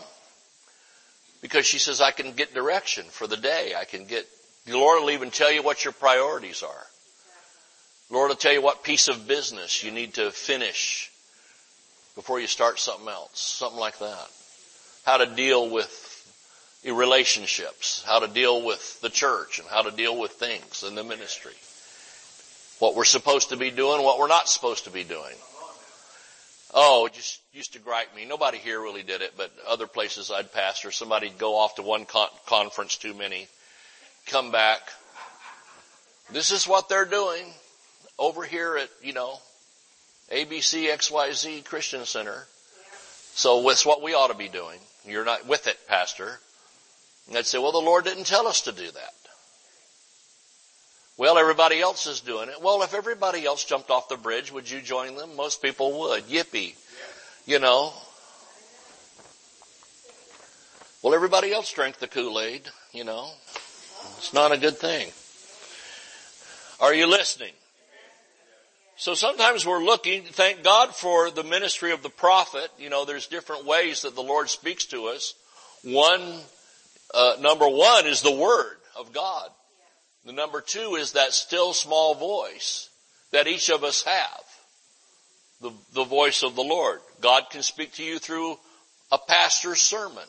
[1.42, 3.74] because she says, I can get direction for the day.
[3.80, 4.26] I can get,
[4.66, 6.88] the Lord will even tell you what your priorities are.
[8.10, 11.12] The Lord will tell you what piece of business you need to finish
[12.16, 13.40] before you start something else.
[13.40, 14.28] Something like that.
[15.06, 16.04] How to deal with
[16.86, 21.04] relationships, how to deal with the church and how to deal with things in the
[21.04, 21.54] ministry.
[22.80, 25.36] What we're supposed to be doing, what we're not supposed to be doing.
[26.74, 28.26] Oh, it just used to gripe me.
[28.26, 32.06] Nobody here really did it, but other places I'd pastor, somebody'd go off to one
[32.06, 33.48] con- conference too many,
[34.26, 34.82] come back.
[36.32, 37.46] This is what they're doing
[38.20, 39.40] over here at, you know,
[40.32, 42.46] ABC XYZ Christian Center.
[43.34, 44.80] So it's what we ought to be doing.
[45.06, 46.40] You're not with it, Pastor.
[47.28, 49.14] And I'd say, well, the Lord didn't tell us to do that.
[51.18, 52.62] Well, everybody else is doing it.
[52.62, 55.36] Well, if everybody else jumped off the bridge, would you join them?
[55.36, 56.24] Most people would.
[56.26, 56.76] Yippee.
[57.48, 57.92] You know.
[61.02, 63.32] Well, everybody else drank the Kool-Aid, you know.
[64.18, 65.10] It's not a good thing.
[66.80, 67.54] Are you listening?
[68.96, 72.70] So sometimes we're looking, thank God for the ministry of the prophet.
[72.78, 75.34] You know, there's different ways that the Lord speaks to us.
[75.84, 76.22] One,
[77.14, 79.50] uh, number one is the word of God.
[80.28, 82.90] The number two is that still small voice
[83.32, 84.44] that each of us have.
[85.62, 87.00] The, the voice of the Lord.
[87.22, 88.58] God can speak to you through
[89.10, 90.28] a pastor's sermon.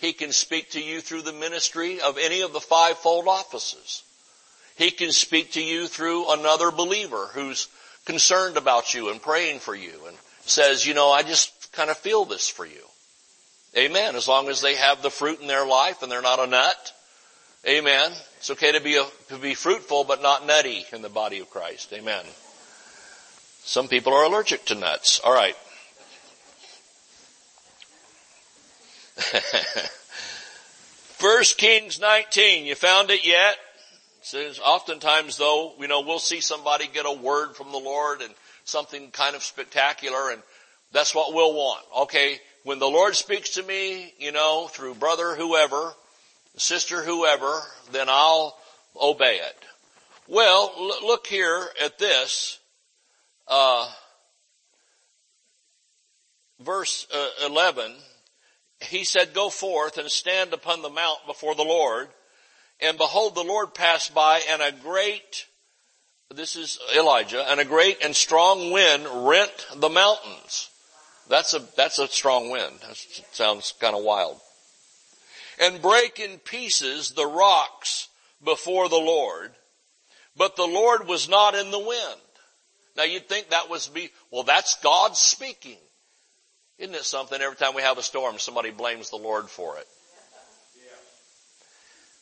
[0.00, 4.02] He can speak to you through the ministry of any of the fivefold offices.
[4.74, 7.68] He can speak to you through another believer who's
[8.06, 11.98] concerned about you and praying for you and says, you know, I just kind of
[11.98, 12.82] feel this for you.
[13.76, 14.16] Amen.
[14.16, 16.92] As long as they have the fruit in their life and they're not a nut.
[17.68, 18.12] Amen.
[18.36, 21.50] It's okay to be a, to be fruitful but not nutty in the body of
[21.50, 21.92] Christ.
[21.92, 22.24] Amen.
[23.64, 25.20] Some people are allergic to nuts.
[25.24, 25.56] All right.
[31.16, 32.66] First Kings 19.
[32.66, 33.56] You found it yet?
[34.64, 38.32] oftentimes though, you know, we'll see somebody get a word from the Lord and
[38.64, 40.40] something kind of spectacular and
[40.92, 41.84] that's what we'll want.
[41.98, 45.94] Okay, when the Lord speaks to me, you know, through brother whoever,
[46.56, 48.58] sister whoever, then I'll
[49.00, 49.56] obey it.
[50.28, 50.72] Well,
[51.04, 52.58] look here at this,
[53.46, 53.88] uh,
[56.60, 57.92] verse uh, 11.
[58.80, 62.08] He said, go forth and stand upon the mount before the Lord
[62.80, 65.46] and behold, the Lord passed by and a great,
[66.34, 70.70] this is Elijah, and a great and strong wind rent the mountains.
[71.28, 72.74] That's a, that's a strong wind.
[72.82, 72.96] That
[73.32, 74.40] sounds kind of wild.
[75.58, 78.08] And break in pieces the rocks
[78.44, 79.52] before the Lord.
[80.36, 82.20] But the Lord was not in the wind.
[82.96, 85.78] Now you'd think that was be, well that's God speaking.
[86.78, 89.86] Isn't it something every time we have a storm somebody blames the Lord for it?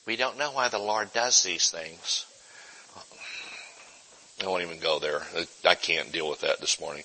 [0.06, 2.26] We don't know why the Lord does these things.
[4.42, 5.22] I won't even go there.
[5.64, 7.04] I can't deal with that this morning.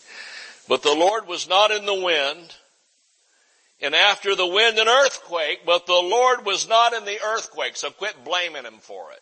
[0.67, 2.53] But the Lord was not in the wind,
[3.81, 7.91] and after the wind an earthquake, but the Lord was not in the earthquake, so
[7.91, 9.21] quit blaming him for it.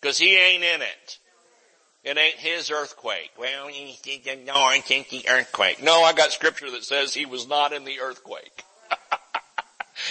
[0.00, 1.18] Cause he ain't in it.
[2.04, 3.32] It ain't his earthquake.
[3.36, 5.82] Well, you think no, I think the earthquake.
[5.82, 8.64] No, I got scripture that says he was not in the earthquake.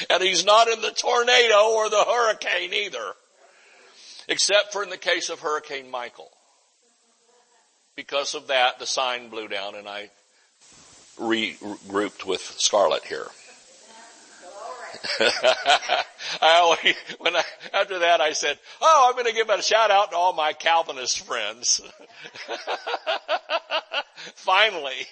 [0.10, 3.14] And he's not in the tornado or the hurricane either.
[4.28, 6.32] Except for in the case of Hurricane Michael.
[7.96, 10.10] Because of that, the sign blew down and I
[11.18, 13.28] regrouped with Scarlett here.
[15.20, 16.04] I
[16.42, 20.12] always, when I, after that I said, oh, I'm going to give a shout out
[20.12, 21.82] to all my Calvinist friends.
[24.36, 25.08] Finally.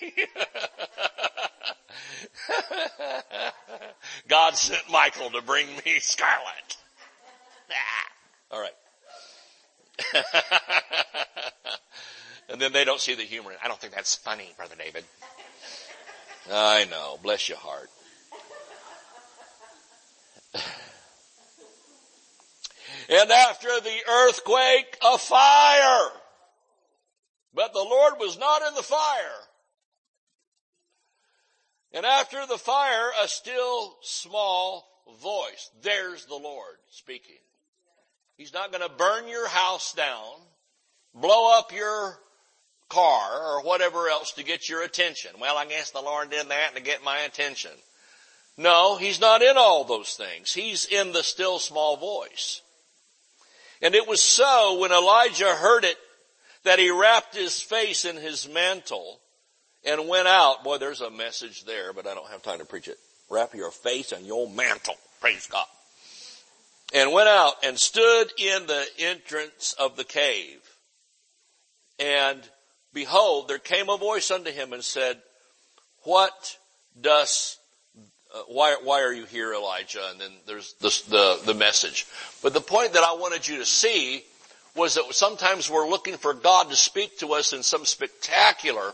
[4.27, 6.77] God sent Michael to bring me Scarlett.
[7.71, 8.07] Ah.
[8.51, 8.73] All right.
[12.49, 13.51] and then they don't see the humor.
[13.63, 15.03] I don't think that's funny, Brother David.
[16.51, 17.19] I know.
[17.21, 17.89] Bless your heart.
[23.09, 26.09] and after the earthquake, a fire.
[27.53, 29.47] But the Lord was not in the fire.
[31.93, 34.87] And after the fire, a still small
[35.21, 35.69] voice.
[35.81, 37.35] There's the Lord speaking.
[38.35, 40.33] He's not going to burn your house down,
[41.13, 42.17] blow up your
[42.89, 45.31] car or whatever else to get your attention.
[45.39, 47.71] Well, I guess the Lord did that to get my attention.
[48.57, 50.53] No, He's not in all those things.
[50.53, 52.61] He's in the still small voice.
[53.81, 55.97] And it was so when Elijah heard it
[56.63, 59.19] that he wrapped his face in his mantle
[59.85, 60.63] and went out.
[60.63, 62.97] Boy, there's a message there, but I don't have time to preach it.
[63.29, 64.95] Wrap your face in your mantle.
[65.19, 65.65] Praise God.
[66.93, 70.59] And went out and stood in the entrance of the cave.
[71.99, 72.41] And
[72.93, 75.21] behold, there came a voice unto him and said,
[76.03, 76.57] what
[76.99, 77.59] dost
[78.33, 80.01] uh, why, why are you here, Elijah?
[80.09, 82.07] And then there's this, the, the message.
[82.41, 84.23] But the point that I wanted you to see
[84.75, 88.93] was that sometimes we're looking for God to speak to us in some spectacular,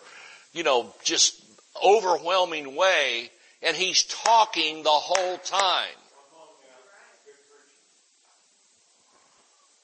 [0.52, 1.42] you know, just
[1.82, 3.30] overwhelming way,
[3.64, 5.88] and He's talking the whole time.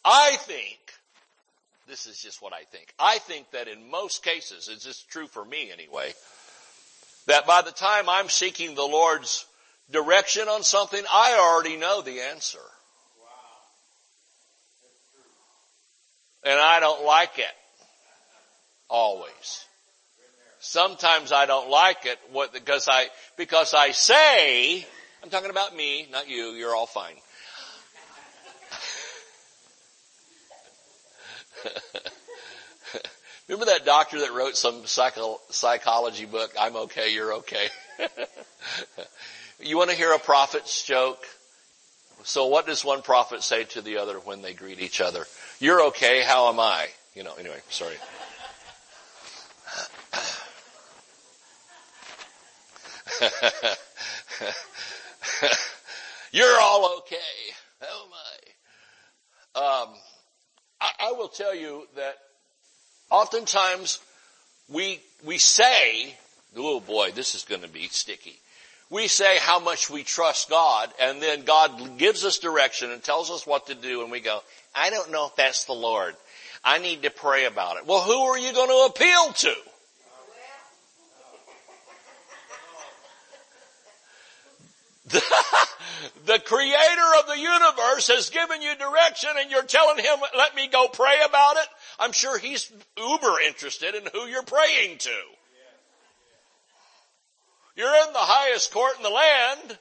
[0.03, 0.77] I think,
[1.87, 5.27] this is just what I think, I think that in most cases, it's just true
[5.27, 6.13] for me anyway,
[7.27, 9.45] that by the time I'm seeking the Lord's
[9.91, 12.59] direction on something, I already know the answer.
[16.43, 17.45] And I don't like it.
[18.87, 19.65] Always.
[20.59, 23.07] Sometimes I don't like it what, because I,
[23.37, 24.85] because I say,
[25.23, 27.15] I'm talking about me, not you, you're all fine.
[33.47, 37.67] Remember that doctor that wrote some psycho, psychology book, I'm okay, you're okay.
[39.59, 41.23] you want to hear a prophet's joke?
[42.23, 45.25] So what does one prophet say to the other when they greet each other?
[45.59, 46.87] You're okay, how am I?
[47.13, 47.97] You know, anyway, sorry.
[56.31, 57.15] You're all okay.
[57.83, 59.61] Oh my.
[59.61, 59.89] Um,
[61.05, 62.17] I, will tell you that
[63.11, 63.99] oftentimes
[64.69, 66.15] we, we say,
[66.57, 68.35] oh boy, this is going to be sticky.
[68.89, 73.29] We say how much we trust God and then God gives us direction and tells
[73.29, 74.39] us what to do and we go,
[74.73, 76.15] I don't know if that's the Lord.
[76.63, 77.85] I need to pray about it.
[77.85, 79.55] Well, who are you going to appeal to?
[85.07, 85.21] The,
[86.25, 90.67] the creator of the universe has given you direction and you're telling him, let me
[90.67, 91.67] go pray about it.
[91.99, 95.11] I'm sure he's uber interested in who you're praying to.
[97.75, 99.77] You're in the highest court in the land,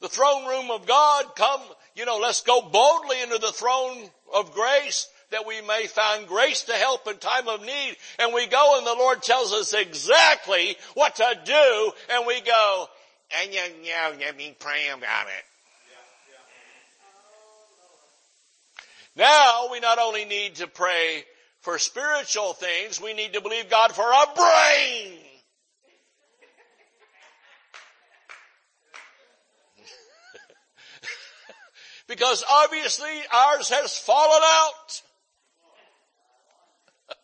[0.00, 1.36] the throne room of God.
[1.36, 1.60] Come,
[1.94, 6.62] you know, let's go boldly into the throne of grace that we may find grace
[6.64, 7.96] to help in time of need.
[8.18, 12.86] And we go and the Lord tells us exactly what to do and we go,
[13.30, 15.44] and you know, let me pray about it.
[19.16, 21.24] Now we not only need to pray
[21.60, 25.12] for spiritual things, we need to believe God for a brain.
[32.06, 35.02] because obviously ours has fallen out.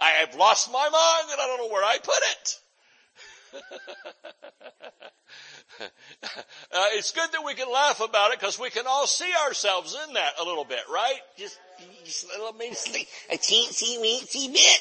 [0.00, 2.60] I have lost my mind and I don't know where I put it.
[5.80, 5.86] Uh,
[6.92, 10.14] it's good that we can laugh about it because we can all see ourselves in
[10.14, 11.18] that a little bit, right?
[11.36, 11.58] Just,
[12.04, 12.72] just a little bit,
[13.30, 14.80] a teensy weensy bit.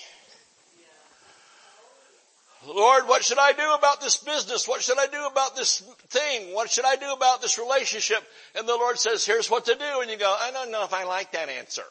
[2.66, 4.68] Lord, what should I do about this business?
[4.68, 6.54] What should I do about this thing?
[6.54, 8.22] What should I do about this relationship?
[8.56, 10.02] And the Lord says, here's what to do.
[10.02, 11.86] And you go, I don't know if I like that answer.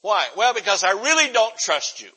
[0.00, 0.26] Why?
[0.36, 2.10] Well, because I really don't trust you.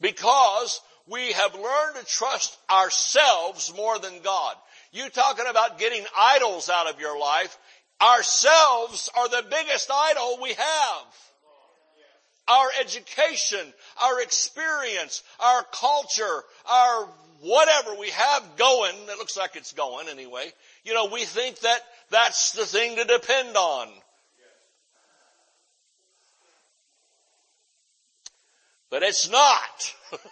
[0.00, 0.80] Because
[1.10, 4.54] we have learned to trust ourselves more than God.
[4.92, 7.56] You talking about getting idols out of your life.
[8.00, 11.06] Ourselves are the biggest idol we have.
[12.48, 17.08] Our education, our experience, our culture, our
[17.40, 20.50] whatever we have going, it looks like it's going anyway.
[20.84, 21.80] You know, we think that
[22.10, 23.88] that's the thing to depend on.
[28.90, 29.94] But it's not.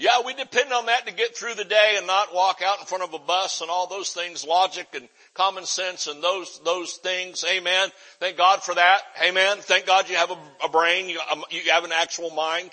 [0.00, 2.86] Yeah, we depend on that to get through the day and not walk out in
[2.86, 6.92] front of a bus and all those things, logic and common sense and those, those
[7.02, 7.44] things.
[7.50, 7.88] Amen.
[8.20, 9.00] Thank God for that.
[9.20, 9.56] Amen.
[9.58, 11.08] Thank God you have a, a brain.
[11.08, 12.70] You, um, you have an actual mind.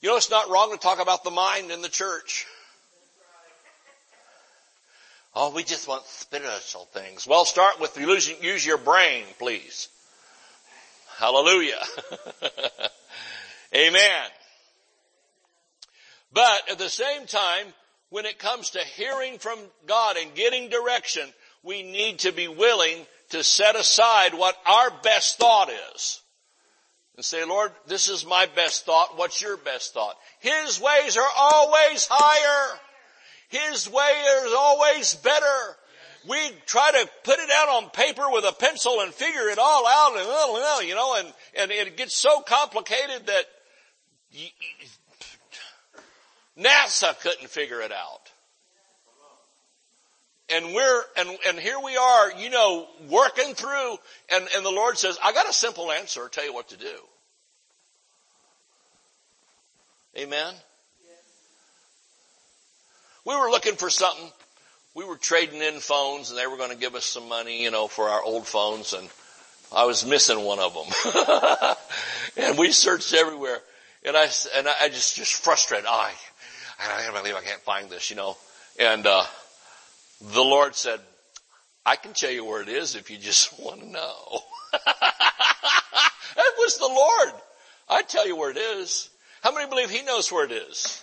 [0.00, 2.46] You know, it's not wrong to talk about the mind in the church.
[5.36, 7.28] Oh, we just want spiritual things.
[7.28, 9.88] Well, start with use your brain, please.
[11.16, 11.80] Hallelujah.
[13.74, 14.30] Amen.
[16.32, 17.66] But at the same time,
[18.10, 21.28] when it comes to hearing from God and getting direction,
[21.62, 26.20] we need to be willing to set aside what our best thought is.
[27.16, 29.16] And say, Lord, this is my best thought.
[29.16, 30.16] What's your best thought?
[30.40, 32.78] His ways are always higher.
[33.48, 35.76] His way is always better.
[36.28, 39.86] We try to put it out on paper with a pencil and figure it all
[39.86, 43.44] out and, you know, and, and it gets so complicated that
[46.58, 48.32] NASA couldn't figure it out.
[50.48, 53.96] And we're, and, and here we are, you know, working through,
[54.32, 56.76] and, and the Lord says, I got a simple answer, I'll tell you what to
[56.76, 56.96] do.
[60.16, 60.54] Amen?
[63.26, 64.30] we were looking for something.
[64.94, 67.70] We were trading in phones and they were going to give us some money, you
[67.70, 69.08] know, for our old phones and
[69.74, 71.74] I was missing one of them.
[72.36, 73.58] and we searched everywhere
[74.06, 75.86] and I, and I just, just frustrated.
[75.86, 76.12] I,
[76.78, 78.36] I can't believe I can't find this, you know.
[78.78, 79.24] And, uh,
[80.20, 81.00] the Lord said,
[81.84, 84.40] I can tell you where it is if you just want to know.
[84.72, 87.42] that was the Lord.
[87.88, 89.10] I tell you where it is.
[89.42, 91.02] How many believe He knows where it is?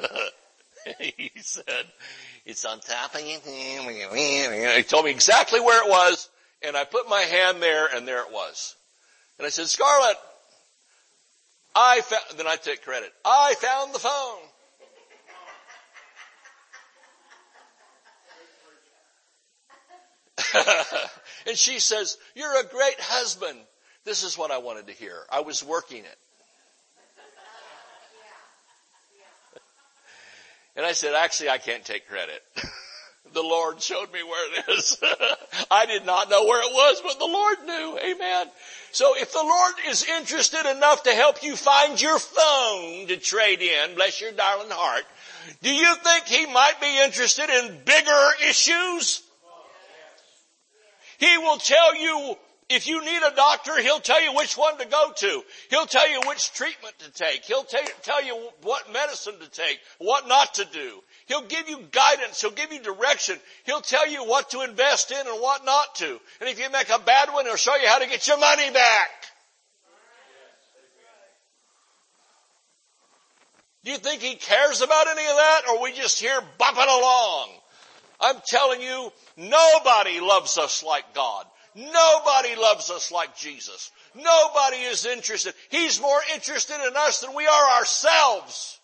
[0.98, 1.86] he said,
[2.44, 3.38] it's on top of you.
[3.44, 6.28] He told me exactly where it was
[6.64, 8.74] and I put my hand there and there it was.
[9.38, 10.16] And I said, Scarlett,
[11.74, 13.12] I found, then I take credit.
[13.24, 14.40] I found the phone.
[21.46, 23.58] and she says, you're a great husband.
[24.04, 25.16] This is what I wanted to hear.
[25.30, 26.18] I was working it.
[30.76, 32.42] And I said, actually, I can't take credit.
[33.34, 34.98] the Lord showed me where it is.
[35.70, 37.98] I did not know where it was, but the Lord knew.
[37.98, 38.46] Amen.
[38.92, 43.60] So if the Lord is interested enough to help you find your phone to trade
[43.60, 45.04] in, bless your darling heart,
[45.62, 49.22] do you think he might be interested in bigger issues?
[51.18, 52.36] He will tell you
[52.70, 55.42] if you need a doctor, he'll tell you which one to go to.
[55.70, 57.44] He'll tell you which treatment to take.
[57.44, 61.02] He'll t- tell you what medicine to take, what not to do.
[61.26, 62.40] He'll give you guidance.
[62.40, 63.36] He'll give you direction.
[63.64, 66.20] He'll tell you what to invest in and what not to.
[66.40, 68.70] And if you make a bad one, he'll show you how to get your money
[68.70, 69.08] back.
[73.84, 77.50] Do you think he cares about any of that or we just here bopping along?
[78.20, 81.44] I'm telling you, nobody loves us like God.
[81.74, 83.90] Nobody loves us like Jesus.
[84.14, 85.54] Nobody is interested.
[85.70, 88.78] He's more interested in us than we are ourselves.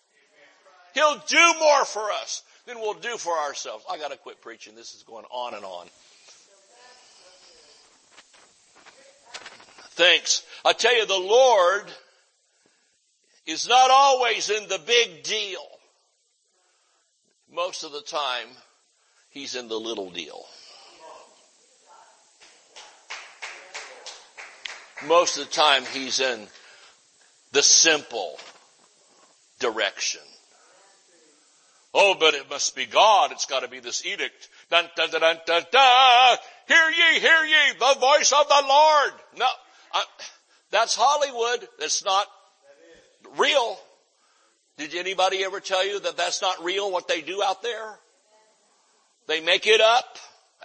[0.94, 3.84] He'll do more for us than we'll do for ourselves.
[3.90, 4.74] I gotta quit preaching.
[4.74, 5.86] This is going on and on.
[9.92, 10.44] Thanks.
[10.64, 11.84] I tell you, the Lord
[13.46, 15.66] is not always in the big deal.
[17.52, 18.46] Most of the time,
[19.30, 20.44] He's in the little deal.
[25.06, 26.46] Most of the time he's in
[27.52, 28.38] the simple
[29.58, 30.20] direction.
[31.92, 33.32] Oh, but it must be God.
[33.32, 34.48] It's got to be this edict.
[34.70, 36.38] Dun, dun, dun, dun, dun, dun.
[36.68, 39.12] Hear ye, hear ye, the voice of the Lord.
[39.38, 39.46] No,
[39.92, 40.04] I,
[40.70, 41.68] that's Hollywood.
[41.80, 42.26] That's not
[43.36, 43.76] real.
[44.78, 47.98] Did anybody ever tell you that that's not real what they do out there?
[49.26, 50.16] They make it up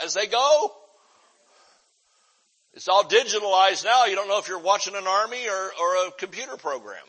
[0.04, 0.72] as they go.
[2.76, 4.06] It's all digitalized now.
[4.06, 7.04] You don't know if you're watching an army or, or a computer program.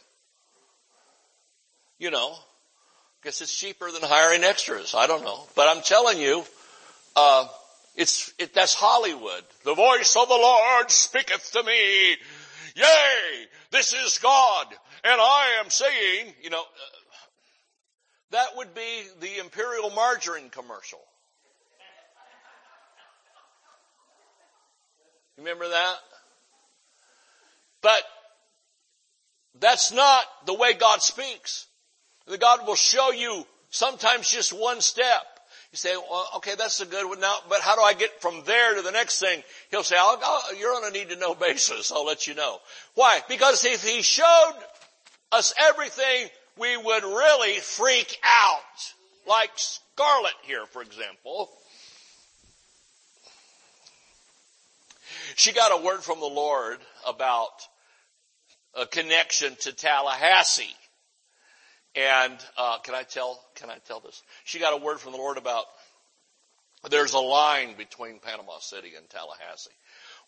[1.99, 2.37] You know,
[3.27, 4.95] guess it's cheaper than hiring extras.
[4.95, 6.45] I don't know, but I'm telling you,
[7.17, 7.49] uh,
[7.97, 9.43] it's it, that's Hollywood.
[9.65, 12.11] The voice of the Lord speaketh to me.
[12.77, 14.67] Yea, this is God,
[15.03, 16.97] and I am saying, you know, uh,
[18.31, 21.01] that would be the Imperial Margarine commercial.
[25.37, 25.97] Remember that?
[27.83, 28.03] But
[29.59, 31.67] that's not the way God speaks.
[32.27, 35.23] The God will show you sometimes just one step.
[35.73, 38.43] You say, well, okay, that's a good one now, but how do I get from
[38.45, 39.43] there to the next thing?
[39.71, 41.93] He'll say, I'll, I'll, you're on a need to know basis.
[41.93, 42.59] I'll let you know.
[42.95, 43.21] Why?
[43.29, 44.55] Because if he showed
[45.33, 48.61] us everything, we would really freak out.
[49.29, 51.51] Like Scarlett here, for example.
[55.35, 57.51] She got a word from the Lord about
[58.75, 60.75] a connection to Tallahassee.
[61.97, 63.43] And uh, can I tell?
[63.55, 64.23] Can I tell this?
[64.45, 65.65] She got a word from the Lord about
[66.91, 69.71] there's a line between Panama City and Tallahassee.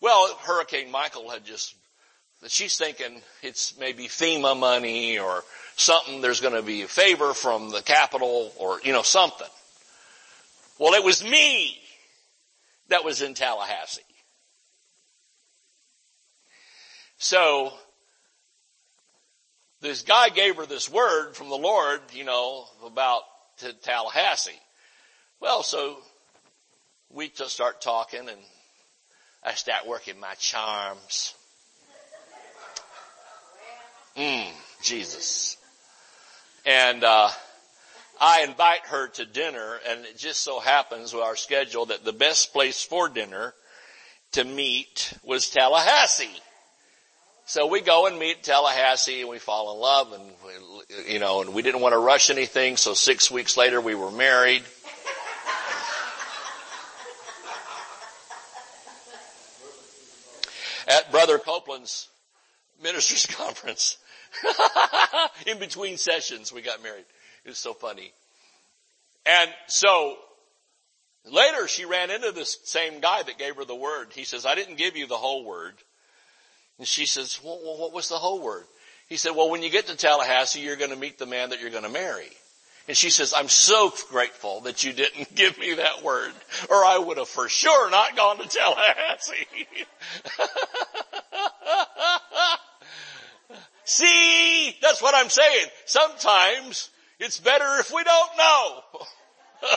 [0.01, 1.75] Well, Hurricane Michael had just.
[2.47, 5.43] She's thinking it's maybe FEMA money or
[5.75, 6.21] something.
[6.21, 9.49] There's going to be a favor from the capital or you know something.
[10.79, 11.77] Well, it was me
[12.89, 14.03] that was in Tallahassee.
[17.19, 17.73] So,
[19.81, 23.22] this guy gave her this word from the Lord, you know, about
[23.59, 24.59] to Tallahassee.
[25.41, 25.99] Well, so
[27.11, 28.39] we just start talking and
[29.45, 31.35] I start working my charms.
[34.16, 34.51] Mmm,
[34.83, 35.57] Jesus.
[36.66, 37.31] And, uh,
[38.20, 42.12] I invite her to dinner and it just so happens with our schedule that the
[42.12, 43.55] best place for dinner
[44.33, 46.43] to meet was Tallahassee.
[47.49, 51.40] So we go and meet Tallahassee and we fall in love and, we, you know,
[51.40, 52.76] and we didn't want to rush anything.
[52.76, 54.64] So six weeks later we were married.
[60.88, 62.09] At Brother Copeland's
[62.82, 63.96] ministers conference.
[65.46, 67.07] in between sessions we got married.
[67.46, 68.12] It was so funny.
[69.24, 70.18] And so
[71.24, 74.09] later she ran into this same guy that gave her the word.
[74.12, 75.72] He says, I didn't give you the whole word.
[76.79, 78.64] And she says, well, what was the whole word?
[79.09, 81.61] He said, well, when you get to Tallahassee, you're going to meet the man that
[81.61, 82.29] you're going to marry.
[82.89, 86.33] And she says, I'm so grateful that you didn't give me that word,
[86.70, 89.47] or I would have for sure not gone to Tallahassee.
[93.85, 95.66] See, that's what I'm saying.
[95.87, 98.83] Sometimes it's better if we don't know.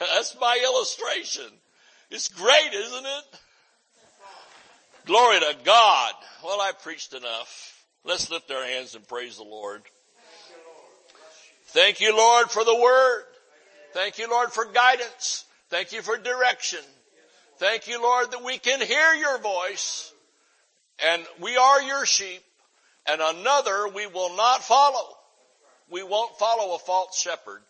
[0.00, 1.50] that's my illustration.
[2.10, 3.40] It's great, isn't it?
[5.06, 6.14] Glory to God.
[6.42, 7.84] Well, I preached enough.
[8.04, 9.82] Let's lift our hands and praise the Lord.
[11.68, 13.24] Thank you, Lord, for the word.
[13.92, 15.44] Thank you, Lord, for guidance.
[15.68, 16.80] Thank you for direction.
[17.58, 20.12] Thank you, Lord, that we can hear your voice
[21.04, 22.42] and we are your sheep
[23.06, 25.16] and another we will not follow.
[25.90, 27.62] We won't follow a false shepherd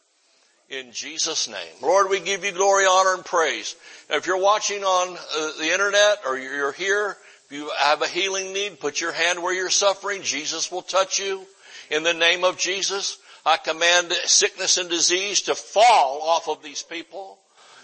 [0.68, 1.74] in Jesus name.
[1.82, 3.76] Lord, we give you glory, honor, and praise.
[4.08, 8.08] Now, if you're watching on uh, the internet or you're here, if you have a
[8.08, 10.22] healing need, put your hand where you're suffering.
[10.22, 11.46] Jesus will touch you.
[11.90, 16.82] In the name of Jesus, I command sickness and disease to fall off of these
[16.82, 17.38] people.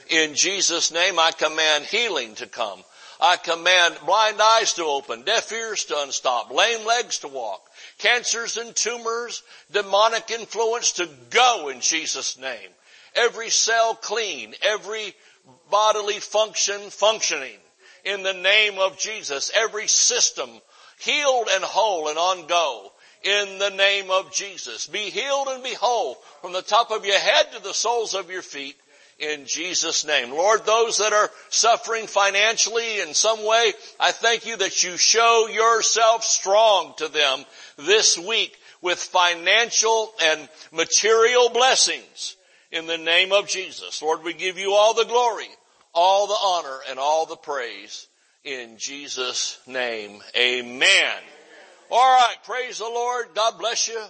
[0.09, 2.83] In Jesus name, I command healing to come.
[3.21, 7.61] I command blind eyes to open, deaf ears to unstop, lame legs to walk,
[8.01, 12.71] cancers and tumors, demonic influence to go in Jesus' name.
[13.15, 15.15] Every cell clean, every
[15.71, 17.57] bodily function functioning
[18.05, 19.51] in the name of Jesus.
[19.55, 20.51] Every system
[20.99, 22.93] healed and whole and on go
[23.23, 24.87] in the name of Jesus.
[24.87, 28.31] Be healed and be whole from the top of your head to the soles of
[28.31, 28.77] your feet
[29.21, 30.31] in Jesus name.
[30.31, 35.47] Lord, those that are suffering financially in some way, I thank you that you show
[35.49, 37.45] yourself strong to them
[37.77, 42.37] this week with financial and material blessings
[42.73, 44.03] in the name of Jesus.
[44.03, 45.49] Lord, we give you all the glory,
[45.93, 48.07] all the honor, and all the praise
[48.45, 50.23] in Jesus name.
[50.37, 51.17] Amen.
[51.91, 52.37] All right.
[52.45, 53.27] Praise the Lord.
[53.35, 54.01] God bless you.